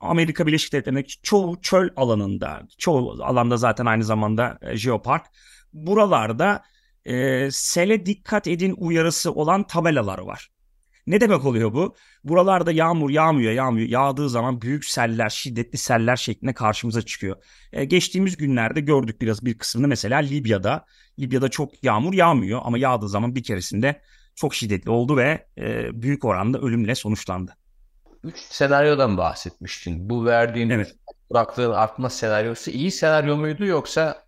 Amerika 0.00 0.46
Birleşik 0.46 0.72
Devletleri'ndeki 0.72 1.22
çoğu 1.22 1.60
çöl 1.60 1.88
alanında, 1.96 2.68
çoğu 2.78 3.24
alanda 3.24 3.56
zaten 3.56 3.86
aynı 3.86 4.04
zamanda 4.04 4.58
e, 4.62 4.76
jeopark. 4.76 5.26
Buralarda 5.72 6.62
e, 7.04 7.48
sele 7.50 8.06
dikkat 8.06 8.46
edin 8.46 8.74
uyarısı 8.78 9.32
olan 9.32 9.66
tabelalar 9.66 10.18
var. 10.18 10.50
Ne 11.06 11.20
demek 11.20 11.44
oluyor 11.44 11.72
bu? 11.72 11.94
Buralarda 12.24 12.72
yağmur 12.72 13.10
yağmıyor, 13.10 13.52
yağmıyor. 13.52 13.88
Yağdığı 13.88 14.28
zaman 14.28 14.62
büyük 14.62 14.84
seller, 14.84 15.28
şiddetli 15.28 15.78
seller 15.78 16.16
şeklinde 16.16 16.52
karşımıza 16.52 17.02
çıkıyor. 17.02 17.36
E, 17.72 17.84
geçtiğimiz 17.84 18.36
günlerde 18.36 18.80
gördük 18.80 19.20
biraz 19.20 19.44
bir 19.44 19.58
kısmını 19.58 19.88
mesela 19.88 20.18
Libya'da. 20.18 20.84
Libya'da 21.18 21.48
çok 21.48 21.84
yağmur 21.84 22.14
yağmıyor 22.14 22.60
ama 22.64 22.78
yağdığı 22.78 23.08
zaman 23.08 23.34
bir 23.34 23.42
keresinde 23.42 24.02
çok 24.34 24.54
şiddetli 24.54 24.90
oldu 24.90 25.16
ve 25.16 25.46
e, 25.58 26.02
büyük 26.02 26.24
oranda 26.24 26.58
ölümle 26.58 26.94
sonuçlandı. 26.94 27.56
Üç 28.26 28.38
senaryodan 28.38 29.16
bahsetmiştin. 29.16 30.10
Bu 30.10 30.24
verdiğin 30.24 30.70
evet. 30.70 30.96
kuraklığın 31.28 31.72
artma 31.72 32.10
senaryosu 32.10 32.70
iyi 32.70 32.90
senaryo 32.90 33.36
muydu 33.36 33.66
yoksa 33.66 34.26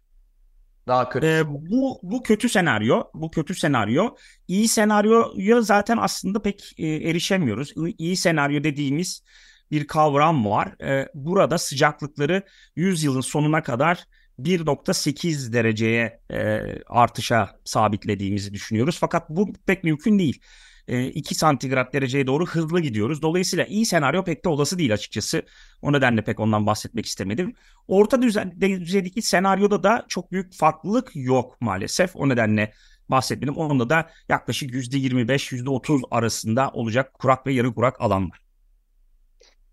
daha 0.87 1.09
kötü. 1.09 1.27
Ee, 1.27 1.43
bu 1.47 2.01
bu 2.03 2.23
kötü 2.23 2.49
senaryo, 2.49 3.03
bu 3.15 3.31
kötü 3.31 3.55
senaryo. 3.55 4.15
İyi 4.49 4.69
senaryoya 4.69 5.63
zaten 5.63 5.97
aslında 5.97 6.43
pek 6.43 6.75
e, 6.79 6.87
erişemiyoruz. 6.87 7.73
İyi 7.99 8.17
senaryo 8.17 8.65
dediğimiz 8.65 9.23
bir 9.71 9.87
kavram 9.87 10.47
var. 10.47 10.83
E, 10.83 11.09
burada 11.15 11.59
sıcaklıkları 11.59 12.43
100 12.77 13.05
yılın 13.05 13.21
sonuna 13.21 13.63
kadar 13.63 14.05
1.8 14.39 15.53
dereceye 15.53 16.21
e, 16.31 16.61
artışa 16.87 17.51
sabitlediğimizi 17.65 18.53
düşünüyoruz. 18.55 18.99
Fakat 19.01 19.31
bu 19.31 19.53
pek 19.67 19.85
mümkün 19.85 20.19
değil. 20.19 20.41
2 20.89 21.35
santigrat 21.35 21.95
dereceye 21.95 22.27
doğru 22.27 22.47
hızlı 22.47 22.81
gidiyoruz. 22.81 23.23
Dolayısıyla 23.23 23.65
iyi 23.65 23.87
senaryo 23.87 24.25
pek 24.25 24.45
de 24.45 24.49
olası 24.49 24.79
değil 24.79 24.93
açıkçası. 24.93 25.43
O 25.83 25.93
nedenle 25.93 26.25
pek 26.25 26.41
ondan 26.41 26.67
bahsetmek 26.67 27.07
istemedim. 27.07 27.55
Orta 27.89 28.23
düzeydeki 28.23 29.23
senaryoda 29.23 29.83
da 29.83 30.05
çok 30.09 30.33
büyük 30.33 30.55
farklılık 30.55 31.11
yok 31.15 31.61
maalesef. 31.61 32.17
O 32.17 32.29
nedenle 32.29 32.73
bahsetmedim. 33.09 33.57
Onda 33.57 33.91
da 33.91 34.11
yaklaşık 34.29 34.71
%25-%30 34.71 36.03
arasında 36.11 36.71
olacak 36.71 37.15
kurak 37.15 37.47
ve 37.47 37.53
yarı 37.53 37.75
kurak 37.75 38.01
alan 38.01 38.31
var. 38.31 38.41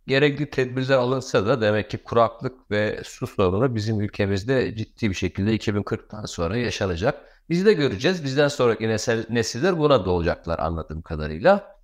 Gerekli 0.08 0.50
tedbirler 0.50 0.98
alınsa 0.98 1.48
da 1.48 1.62
demek 1.62 1.90
ki 1.90 1.98
kuraklık 1.98 2.72
ve 2.72 3.02
su 3.06 3.28
sorunu 3.28 3.76
bizim 3.76 4.02
ülkemizde 4.02 4.76
ciddi 4.76 5.10
bir 5.10 5.16
şekilde 5.16 5.56
2040'tan 5.56 6.28
sonra 6.28 6.58
yaşanacak. 6.58 7.35
Biz 7.50 7.66
de 7.66 7.74
göreceğiz. 7.74 8.24
Bizden 8.24 8.48
sonraki 8.48 8.90
nesil, 8.90 9.24
nesiller 9.30 9.80
buna 9.80 10.06
doğacaklar 10.06 10.60
anladığım 10.60 11.02
kadarıyla. 11.02 11.76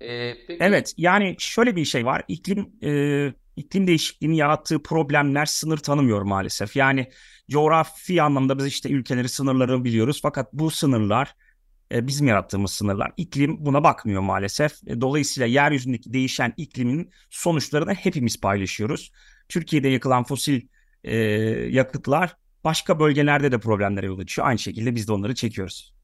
Ee, 0.00 0.34
peki... 0.46 0.64
Evet 0.64 0.94
yani 0.96 1.36
şöyle 1.38 1.76
bir 1.76 1.84
şey 1.84 2.06
var. 2.06 2.22
İklim 2.28 2.70
e, 2.82 3.32
iklim 3.56 3.86
değişikliğinin 3.86 4.36
yarattığı 4.36 4.82
problemler 4.82 5.46
sınır 5.46 5.78
tanımıyor 5.78 6.22
maalesef. 6.22 6.76
Yani 6.76 7.10
coğrafi 7.50 8.22
anlamda 8.22 8.58
biz 8.58 8.66
işte 8.66 8.90
ülkeleri 8.90 9.28
sınırları 9.28 9.84
biliyoruz. 9.84 10.18
Fakat 10.22 10.52
bu 10.52 10.70
sınırlar 10.70 11.34
e, 11.92 12.06
bizim 12.06 12.26
yarattığımız 12.26 12.70
sınırlar. 12.70 13.12
İklim 13.16 13.66
buna 13.66 13.84
bakmıyor 13.84 14.22
maalesef. 14.22 14.72
E, 14.86 15.00
dolayısıyla 15.00 15.46
yeryüzündeki 15.46 16.12
değişen 16.12 16.52
iklimin 16.56 17.10
sonuçlarını 17.30 17.94
hepimiz 17.94 18.40
paylaşıyoruz. 18.40 19.12
Türkiye'de 19.48 19.88
yakılan 19.88 20.24
fosil 20.24 20.60
e, 21.04 21.16
yakıtlar 21.70 22.36
başka 22.64 23.00
bölgelerde 23.00 23.52
de 23.52 23.58
problemlere 23.58 24.06
yol 24.06 24.18
açıyor. 24.18 24.48
Aynı 24.48 24.58
şekilde 24.58 24.94
biz 24.94 25.08
de 25.08 25.12
onları 25.12 25.34
çekiyoruz. 25.34 25.94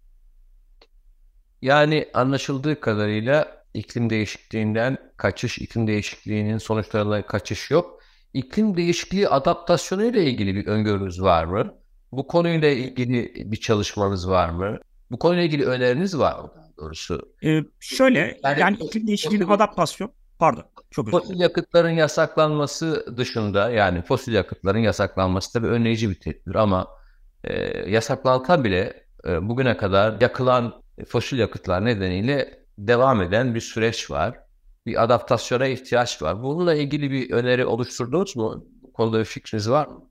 Yani 1.62 2.08
anlaşıldığı 2.14 2.80
kadarıyla 2.80 3.64
iklim 3.74 4.10
değişikliğinden 4.10 4.98
kaçış, 5.16 5.58
iklim 5.58 5.86
değişikliğinin 5.86 6.58
sonuçlarından 6.58 7.26
kaçış 7.26 7.70
yok. 7.70 8.00
İklim 8.34 8.76
değişikliği 8.76 9.28
adaptasyonu 9.28 10.04
ile 10.04 10.24
ilgili 10.24 10.54
bir 10.54 10.66
öngörünüz 10.66 11.22
var 11.22 11.44
mı? 11.44 11.74
Bu 12.12 12.26
konuyla 12.26 12.68
ilgili 12.68 13.32
bir 13.52 13.56
çalışmanız 13.56 14.28
var 14.28 14.48
mı? 14.48 14.78
Bu 15.10 15.18
konuyla 15.18 15.42
ilgili 15.42 15.64
öneriniz 15.64 16.18
var 16.18 16.40
mı 16.40 16.50
doğrusu? 16.78 17.34
Ee, 17.44 17.60
şöyle 17.80 18.40
yani, 18.44 18.60
yani 18.60 18.76
iklim 18.80 19.06
değişikliği 19.06 19.44
adaptasyon 19.44 20.12
Pardon. 20.40 20.64
Çok 20.90 21.08
özür 21.08 21.18
Fosil 21.18 21.40
yakıtların 21.40 21.90
yasaklanması 21.90 23.16
dışında 23.16 23.70
yani 23.70 24.02
fosil 24.02 24.32
yakıtların 24.32 24.78
yasaklanması 24.78 25.52
tabii 25.52 25.66
önleyici 25.66 26.10
bir 26.10 26.20
tedbir 26.20 26.54
ama 26.54 26.88
e, 27.44 27.54
yasaklansa 27.90 28.64
bile 28.64 29.06
e, 29.28 29.48
bugüne 29.48 29.76
kadar 29.76 30.20
yakılan 30.20 30.82
fosil 31.08 31.38
yakıtlar 31.38 31.84
nedeniyle 31.84 32.64
devam 32.78 33.22
eden 33.22 33.54
bir 33.54 33.60
süreç 33.60 34.10
var. 34.10 34.38
Bir 34.86 35.02
adaptasyona 35.02 35.66
ihtiyaç 35.66 36.22
var. 36.22 36.42
Bununla 36.42 36.74
ilgili 36.74 37.10
bir 37.10 37.30
öneri 37.30 37.66
oluşturdunuz 37.66 38.36
mu? 38.36 38.64
Bu 38.82 38.92
konuda 38.92 39.18
bir 39.18 39.24
fikriniz 39.24 39.70
var 39.70 39.86
mı? 39.86 40.10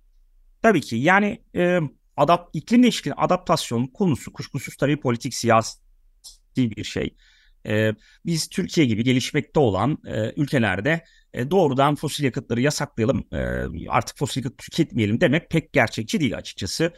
Tabii 0.61 0.81
ki. 0.81 0.95
Yani 0.95 1.43
e, 1.55 1.79
adapt 2.17 2.55
iklim 2.55 2.83
değişikliği 2.83 3.13
adaptasyon 3.13 3.87
konusu 3.87 4.33
kuşkusuz 4.33 4.75
tabii 4.75 4.99
politik 4.99 5.33
siyasi 5.33 5.79
bir 6.57 6.83
şey. 6.83 7.15
E, 7.67 7.91
biz 8.25 8.49
Türkiye 8.49 8.87
gibi 8.87 9.03
gelişmekte 9.03 9.59
olan 9.59 9.97
e, 10.07 10.33
ülkelerde 10.41 11.03
e, 11.33 11.51
doğrudan 11.51 11.95
fosil 11.95 12.23
yakıtları 12.23 12.61
yasaklayalım, 12.61 13.23
e, 13.31 13.39
artık 13.89 14.17
fosil 14.17 14.43
yakıt 14.43 14.57
tüketmeyelim 14.57 15.21
demek 15.21 15.49
pek 15.49 15.73
gerçekçi 15.73 16.19
değil 16.19 16.37
açıkçası. 16.37 16.93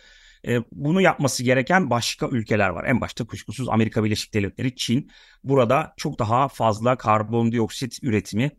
E, 0.48 0.58
bunu 0.72 1.02
yapması 1.02 1.44
gereken 1.44 1.90
başka 1.90 2.28
ülkeler 2.30 2.70
var. 2.70 2.86
En 2.86 3.02
başta 3.02 3.26
kuşkusuz 3.26 3.70
Amerika 3.70 4.04
Birleşik 4.04 4.34
Devletleri, 4.34 4.76
Çin. 4.76 5.12
Burada 5.44 5.94
çok 5.98 6.20
daha 6.20 6.48
fazla 6.48 6.98
karbondioksit 6.98 8.04
üretimi 8.04 8.52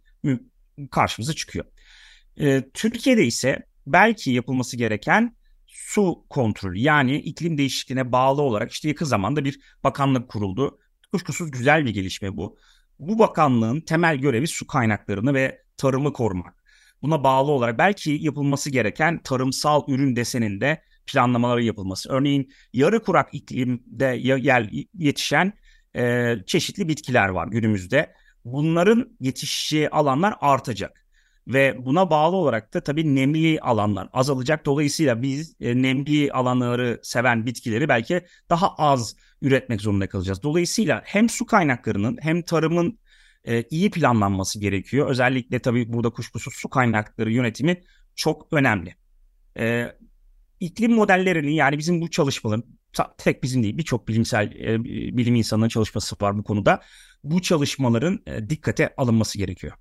karşımıza 0.91 1.33
çıkıyor. 1.33 1.65
E, 2.41 2.71
Türkiye'de 2.75 3.25
ise 3.25 3.67
belki 3.87 4.31
yapılması 4.31 4.77
gereken 4.77 5.37
su 5.67 6.25
kontrolü 6.31 6.79
yani 6.79 7.17
iklim 7.17 7.59
değişikliğine 7.59 8.13
bağlı 8.13 8.43
olarak 8.43 8.73
işte 8.73 8.89
yakın 8.89 9.07
zamanda 9.07 9.45
bir 9.45 9.61
bakanlık 9.85 10.29
kuruldu. 10.29 10.79
Kuşkusuz 11.13 11.51
güzel 11.51 11.85
bir 11.85 11.91
gelişme 11.91 12.37
bu. 12.37 12.59
Bu 12.99 13.19
bakanlığın 13.19 13.81
temel 13.81 14.17
görevi 14.17 14.47
su 14.47 14.67
kaynaklarını 14.67 15.35
ve 15.35 15.63
tarımı 15.77 16.13
korumak. 16.13 16.65
Buna 17.03 17.25
bağlı 17.25 17.51
olarak 17.51 17.79
belki 17.79 18.11
yapılması 18.11 18.71
gereken 18.71 19.23
tarımsal 19.23 19.83
ürün 19.89 20.17
deseninde 20.17 20.83
planlamaları 21.07 21.63
yapılması. 21.63 22.13
Örneğin 22.13 22.53
yarı 22.73 23.03
kurak 23.03 23.29
iklimde 23.35 24.21
yetişen 24.95 25.53
e, 25.97 26.35
çeşitli 26.47 26.89
bitkiler 26.89 27.29
var 27.29 27.49
günümüzde. 27.49 28.15
Bunların 28.45 29.17
yetişeceği 29.21 29.89
alanlar 29.89 30.35
artacak. 30.41 31.02
Ve 31.47 31.77
buna 31.87 32.11
bağlı 32.11 32.37
olarak 32.37 32.75
da 32.75 32.81
tabii 32.81 33.15
nemli 33.15 33.61
alanlar 33.61 34.09
azalacak. 34.13 34.67
Dolayısıyla 34.67 35.23
biz 35.23 35.57
e, 35.61 35.83
nemli 35.83 36.33
alanları 36.33 37.01
seven 37.03 37.47
bitkileri 37.47 37.89
belki 37.89 38.27
daha 38.51 38.75
az 38.75 39.17
üretmek 39.43 39.81
zorunda 39.81 40.09
kalacağız. 40.09 40.43
Dolayısıyla 40.43 41.03
hem 41.05 41.29
su 41.29 41.47
kaynaklarının 41.47 42.19
hem 42.21 42.43
tarımın 42.43 42.99
e, 43.45 43.63
iyi 43.71 43.91
planlanması 43.91 44.61
gerekiyor. 44.61 45.11
Özellikle 45.11 45.59
tabii 45.59 45.93
burada 45.93 46.11
kuşkusuz 46.11 46.55
su 46.55 46.69
kaynakları 46.69 47.33
yönetimi 47.33 47.83
çok 48.17 48.53
önemli. 48.53 48.95
E, 49.59 49.93
iklim 50.61 50.93
modellerini 50.93 51.55
yani 51.55 51.79
bizim 51.79 52.01
bu 52.01 52.11
çalışmaların 52.11 52.65
tek 53.19 53.43
bizim 53.43 53.63
değil 53.63 53.79
birçok 53.79 54.09
bilimsel 54.09 54.53
e, 54.53 54.85
bilim 55.17 55.35
insanının 55.35 55.69
çalışması 55.69 56.17
var 56.21 56.39
bu 56.39 56.45
konuda. 56.45 56.81
Bu 57.25 57.43
çalışmaların 57.43 58.21
e, 58.27 58.51
dikkate 58.51 58.95
alınması 58.97 59.39
gerekiyor. 59.39 59.73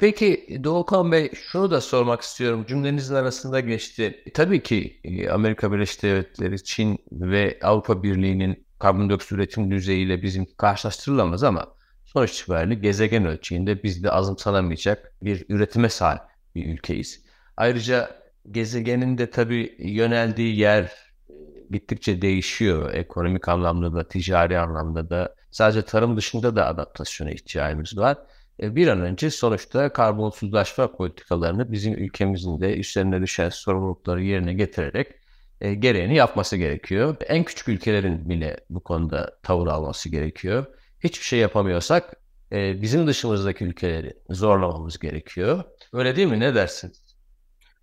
Peki 0.00 0.60
Doğukan 0.64 1.12
Bey 1.12 1.30
şunu 1.34 1.70
da 1.70 1.80
sormak 1.80 2.20
istiyorum. 2.22 2.64
Cümlenizin 2.68 3.14
arasında 3.14 3.60
geçti. 3.60 4.22
E, 4.26 4.32
tabii 4.32 4.62
ki 4.62 5.00
e, 5.04 5.28
Amerika 5.30 5.72
Birleşik 5.72 6.02
Devletleri, 6.02 6.64
Çin 6.64 6.98
ve 7.12 7.58
Avrupa 7.62 8.02
Birliği'nin 8.02 8.66
karbondioksit 8.78 9.32
üretim 9.32 9.70
düzeyiyle 9.70 10.22
bizim 10.22 10.46
karşılaştırılamaz 10.56 11.42
ama 11.42 11.74
sonuç 12.04 12.40
itibariyle 12.40 12.74
gezegen 12.74 13.26
ölçeğinde 13.26 13.82
bizde 13.82 14.10
azımsanamayacak 14.10 15.12
bir 15.22 15.44
üretime 15.48 15.88
sahip 15.88 16.22
bir 16.54 16.66
ülkeyiz. 16.66 17.24
Ayrıca 17.56 18.22
gezegenin 18.50 19.18
de 19.18 19.30
tabii 19.30 19.76
yöneldiği 19.78 20.56
yer 20.58 20.82
e, 20.84 21.34
gittikçe 21.70 22.22
değişiyor. 22.22 22.94
Ekonomik 22.94 23.48
anlamda 23.48 23.94
da, 23.94 24.08
ticari 24.08 24.58
anlamda 24.58 25.10
da. 25.10 25.34
Sadece 25.50 25.82
tarım 25.82 26.16
dışında 26.16 26.56
da 26.56 26.66
adaptasyona 26.66 27.30
ihtiyacımız 27.30 27.98
var. 27.98 28.18
E, 28.62 28.76
bir 28.76 28.88
an 28.88 29.00
önce 29.00 29.30
sonuçta 29.30 29.92
karbonsuzlaşma 29.92 30.92
politikalarını 30.92 31.72
bizim 31.72 31.94
ülkemizin 31.94 32.60
de 32.60 32.76
üstlerine 32.76 33.22
düşen 33.22 33.48
sorumlulukları 33.48 34.22
yerine 34.22 34.54
getirerek 34.54 35.12
e, 35.60 35.74
gereğini 35.74 36.14
yapması 36.14 36.56
gerekiyor. 36.56 37.16
En 37.26 37.44
küçük 37.44 37.68
ülkelerin 37.68 38.28
bile 38.28 38.56
bu 38.70 38.80
konuda 38.80 39.38
tavır 39.42 39.66
alması 39.66 40.08
gerekiyor. 40.08 40.66
Hiçbir 41.04 41.24
şey 41.24 41.38
yapamıyorsak 41.38 42.16
e, 42.52 42.82
bizim 42.82 43.06
dışımızdaki 43.06 43.64
ülkeleri 43.64 44.12
zorlamamız 44.30 44.98
gerekiyor. 44.98 45.64
Öyle 45.92 46.16
değil 46.16 46.28
mi? 46.28 46.40
Ne 46.40 46.54
dersin? 46.54 46.92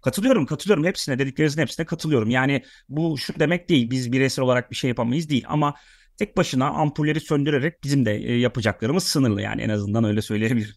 Katılıyorum, 0.03 0.45
katılıyorum. 0.45 0.85
Hepsine, 0.85 1.19
dediklerinizin 1.19 1.61
hepsine 1.61 1.85
katılıyorum. 1.85 2.29
Yani 2.29 2.63
bu 2.89 3.17
şu 3.17 3.39
demek 3.39 3.69
değil, 3.69 3.89
biz 3.89 4.11
bireysel 4.11 4.45
olarak 4.45 4.71
bir 4.71 4.75
şey 4.75 4.87
yapamayız 4.87 5.29
değil. 5.29 5.45
Ama 5.47 5.73
tek 6.19 6.37
başına 6.37 6.69
ampulleri 6.69 7.19
söndürerek 7.19 7.83
bizim 7.83 8.05
de 8.05 8.15
e, 8.15 8.39
yapacaklarımız 8.39 9.03
sınırlı 9.03 9.41
yani 9.41 9.61
en 9.61 9.69
azından 9.69 10.03
öyle 10.03 10.21
söyleyebilirim. 10.21 10.75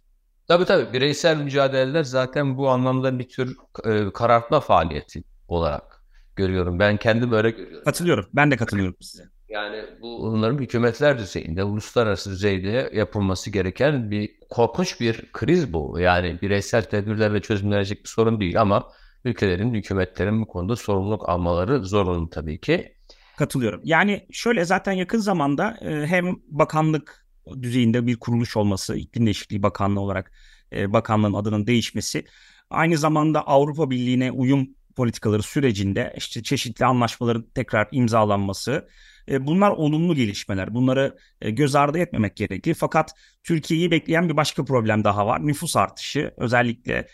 Tabii 0.48 0.64
tabii 0.64 0.92
bireysel 0.92 1.36
mücadeleler 1.36 2.04
zaten 2.04 2.56
bu 2.56 2.68
anlamda 2.68 3.18
bir 3.18 3.28
tür 3.28 3.56
e, 3.84 4.12
karartma 4.12 4.60
faaliyeti 4.60 5.24
olarak 5.48 6.04
görüyorum. 6.36 6.78
Ben 6.78 6.96
kendim 6.96 7.32
öyle 7.32 7.50
görüyorum. 7.50 7.84
Katılıyorum. 7.84 8.26
Ben 8.32 8.50
de 8.50 8.56
katılıyorum 8.56 8.96
size. 9.00 9.24
Yani 9.48 9.84
bu 10.00 10.22
bunların 10.22 10.58
hükümetler 10.58 11.18
düzeyinde, 11.18 11.64
uluslararası 11.64 12.30
düzeyde 12.30 12.90
yapılması 12.94 13.50
gereken 13.50 14.10
bir 14.10 14.30
korkunç 14.50 15.00
bir 15.00 15.32
kriz 15.32 15.72
bu. 15.72 16.00
Yani 16.00 16.38
bireysel 16.42 16.82
tedbirlerle 16.82 17.40
çözümlenecek 17.40 18.04
bir 18.04 18.08
sorun 18.08 18.40
değil 18.40 18.60
ama 18.60 18.88
ülkelerin, 19.24 19.74
hükümetlerin 19.74 20.42
bu 20.42 20.46
konuda 20.46 20.76
sorumluluk 20.76 21.28
almaları 21.28 21.84
zorunlu 21.84 22.30
tabii 22.30 22.60
ki. 22.60 22.94
Katılıyorum. 23.36 23.80
Yani 23.84 24.26
şöyle 24.32 24.64
zaten 24.64 24.92
yakın 24.92 25.18
zamanda 25.18 25.78
e, 25.80 26.06
hem 26.06 26.36
bakanlık 26.48 27.26
düzeyinde 27.62 28.06
bir 28.06 28.16
kuruluş 28.16 28.56
olması, 28.56 28.96
iklim 28.96 29.26
değişikliği 29.26 29.62
bakanlığı 29.62 30.00
olarak 30.00 30.32
e, 30.72 30.92
bakanlığın 30.92 31.34
adının 31.34 31.66
değişmesi, 31.66 32.24
aynı 32.70 32.98
zamanda 32.98 33.46
Avrupa 33.46 33.90
Birliği'ne 33.90 34.30
uyum 34.30 34.68
politikaları 34.96 35.42
sürecinde 35.42 36.14
işte 36.16 36.42
çeşitli 36.42 36.84
anlaşmaların 36.84 37.46
tekrar 37.54 37.88
imzalanması, 37.92 38.88
e, 39.28 39.46
bunlar 39.46 39.70
olumlu 39.70 40.14
gelişmeler. 40.14 40.74
Bunları 40.74 41.16
göz 41.40 41.74
ardı 41.74 41.98
etmemek 41.98 42.36
gerekli. 42.36 42.74
Fakat 42.74 43.14
Türkiye'yi 43.44 43.90
bekleyen 43.90 44.28
bir 44.28 44.36
başka 44.36 44.64
problem 44.64 45.04
daha 45.04 45.26
var. 45.26 45.46
Nüfus 45.46 45.76
artışı. 45.76 46.34
Özellikle 46.36 47.06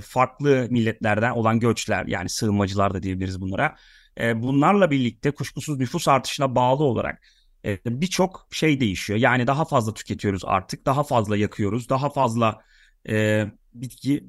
farklı 0.00 0.66
milletlerden 0.70 1.30
olan 1.30 1.60
göçler 1.60 2.06
yani 2.06 2.28
sığınmacılar 2.28 2.94
da 2.94 3.02
diyebiliriz 3.02 3.40
bunlara 3.40 3.76
e, 4.20 4.42
bunlarla 4.42 4.90
birlikte 4.90 5.30
kuşkusuz 5.30 5.78
nüfus 5.78 6.08
artışına 6.08 6.54
bağlı 6.54 6.84
olarak 6.84 7.22
e, 7.64 7.78
birçok 7.84 8.46
şey 8.50 8.80
değişiyor. 8.80 9.18
Yani 9.18 9.46
daha 9.46 9.64
fazla 9.64 9.94
tüketiyoruz 9.94 10.42
artık, 10.44 10.86
daha 10.86 11.02
fazla 11.02 11.36
yakıyoruz, 11.36 11.88
daha 11.88 12.10
fazla 12.10 12.62
e, 13.08 13.46
bitki 13.74 14.24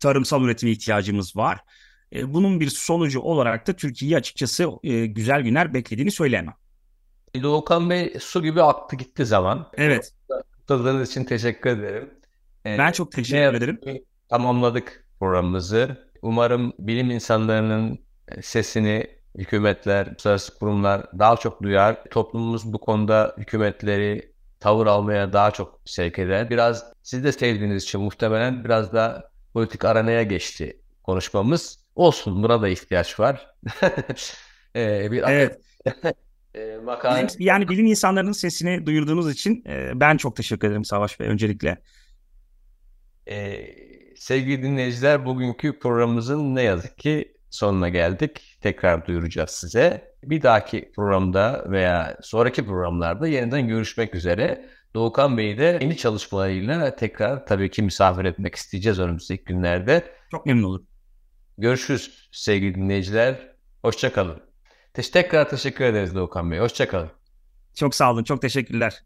tarımsal 0.00 0.42
üretime 0.44 0.72
ihtiyacımız 0.72 1.36
var. 1.36 1.60
E, 2.12 2.34
bunun 2.34 2.60
bir 2.60 2.68
sonucu 2.68 3.20
olarak 3.20 3.66
da 3.66 3.72
Türkiye'yi 3.72 4.16
açıkçası 4.16 4.68
e, 4.82 5.06
güzel 5.06 5.42
günler 5.42 5.74
beklediğini 5.74 6.10
söyleyemem. 6.10 6.54
Doğukan 7.42 7.90
Bey 7.90 8.16
su 8.20 8.42
gibi 8.42 8.62
aktı 8.62 8.96
gitti 8.96 9.26
zaman. 9.26 9.70
Evet. 9.74 10.12
Katıldığınız 10.58 11.10
için 11.10 11.24
teşekkür 11.24 11.70
ederim. 11.70 12.10
Ee, 12.66 12.78
ben 12.78 12.92
çok 12.92 13.12
teşekkür 13.12 13.54
ederim. 13.54 13.80
Tamamladık 14.28 15.06
programımızı. 15.20 16.10
Umarım 16.22 16.72
bilim 16.78 17.10
insanlarının 17.10 17.98
sesini 18.42 19.19
hükümetler, 19.38 20.06
uluslararası 20.06 20.58
kurumlar 20.58 21.06
daha 21.18 21.36
çok 21.36 21.62
duyar. 21.62 22.04
Toplumumuz 22.10 22.72
bu 22.72 22.80
konuda 22.80 23.34
hükümetleri 23.38 24.32
tavır 24.60 24.86
almaya 24.86 25.32
daha 25.32 25.50
çok 25.50 25.80
sevk 25.84 26.18
eder. 26.18 26.50
Biraz 26.50 26.92
siz 27.02 27.24
de 27.24 27.32
sevdiğiniz 27.32 27.82
için 27.82 28.00
muhtemelen 28.00 28.64
biraz 28.64 28.92
da 28.92 29.30
politik 29.52 29.84
aranaya 29.84 30.22
geçti 30.22 30.80
konuşmamız. 31.02 31.80
Olsun 31.94 32.42
buna 32.42 32.62
da 32.62 32.68
ihtiyaç 32.68 33.20
var. 33.20 33.54
ee, 34.76 35.12
bir 35.12 35.22
evet. 35.22 35.60
e, 36.54 36.76
makale... 36.84 37.26
Yani 37.38 37.68
bilim 37.68 37.86
insanlarının 37.86 38.32
sesini 38.32 38.86
duyurduğunuz 38.86 39.32
için 39.32 39.64
e, 39.66 39.90
ben 39.94 40.16
çok 40.16 40.36
teşekkür 40.36 40.68
ederim 40.68 40.84
Savaş 40.84 41.20
Bey 41.20 41.28
öncelikle. 41.28 41.78
Ee, 43.28 43.66
sevgili 44.16 44.62
dinleyiciler 44.62 45.26
bugünkü 45.26 45.78
programımızın 45.78 46.54
ne 46.54 46.62
yazık 46.62 46.98
ki 46.98 47.34
sonuna 47.50 47.88
geldik. 47.88 48.58
Tekrar 48.60 49.06
duyuracağız 49.06 49.50
size. 49.50 50.14
Bir 50.22 50.42
dahaki 50.42 50.92
programda 50.96 51.64
veya 51.70 52.16
sonraki 52.22 52.66
programlarda 52.66 53.28
yeniden 53.28 53.68
görüşmek 53.68 54.14
üzere. 54.14 54.68
Doğukan 54.94 55.38
Bey'i 55.38 55.58
de 55.58 55.78
yeni 55.80 55.96
çalışmalarıyla 55.96 56.96
tekrar 56.96 57.46
tabii 57.46 57.70
ki 57.70 57.82
misafir 57.82 58.24
etmek 58.24 58.54
isteyeceğiz 58.54 58.98
önümüzdeki 58.98 59.44
günlerde. 59.44 60.04
Çok 60.30 60.46
memnun 60.46 60.62
olurum. 60.62 60.86
Görüşürüz 61.58 62.28
sevgili 62.32 62.74
dinleyiciler. 62.74 63.50
Hoşçakalın. 63.82 64.42
Tekrar 64.94 65.48
teşekkür 65.48 65.84
ederiz 65.84 66.14
Doğukan 66.14 66.50
Bey. 66.50 66.58
Hoşçakalın. 66.58 67.10
Çok 67.74 67.94
sağ 67.94 68.12
olun. 68.12 68.24
Çok 68.24 68.42
teşekkürler. 68.42 69.02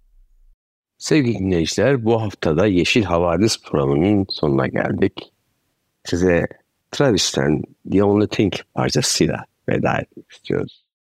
Sevgili 0.98 1.38
dinleyiciler 1.38 2.04
bu 2.04 2.22
haftada 2.22 2.66
Yeşil 2.66 3.02
Havadis 3.02 3.62
programının 3.62 4.26
sonuna 4.28 4.66
geldik. 4.66 5.32
Size 6.04 6.46
Travis'ten 6.94 7.62
The 7.92 8.04
Only 8.04 8.28
Thing 8.28 8.52
parçasıyla 8.74 9.44
veda 9.68 9.98
etmek 9.98 10.32
istiyoruz. 10.32 10.83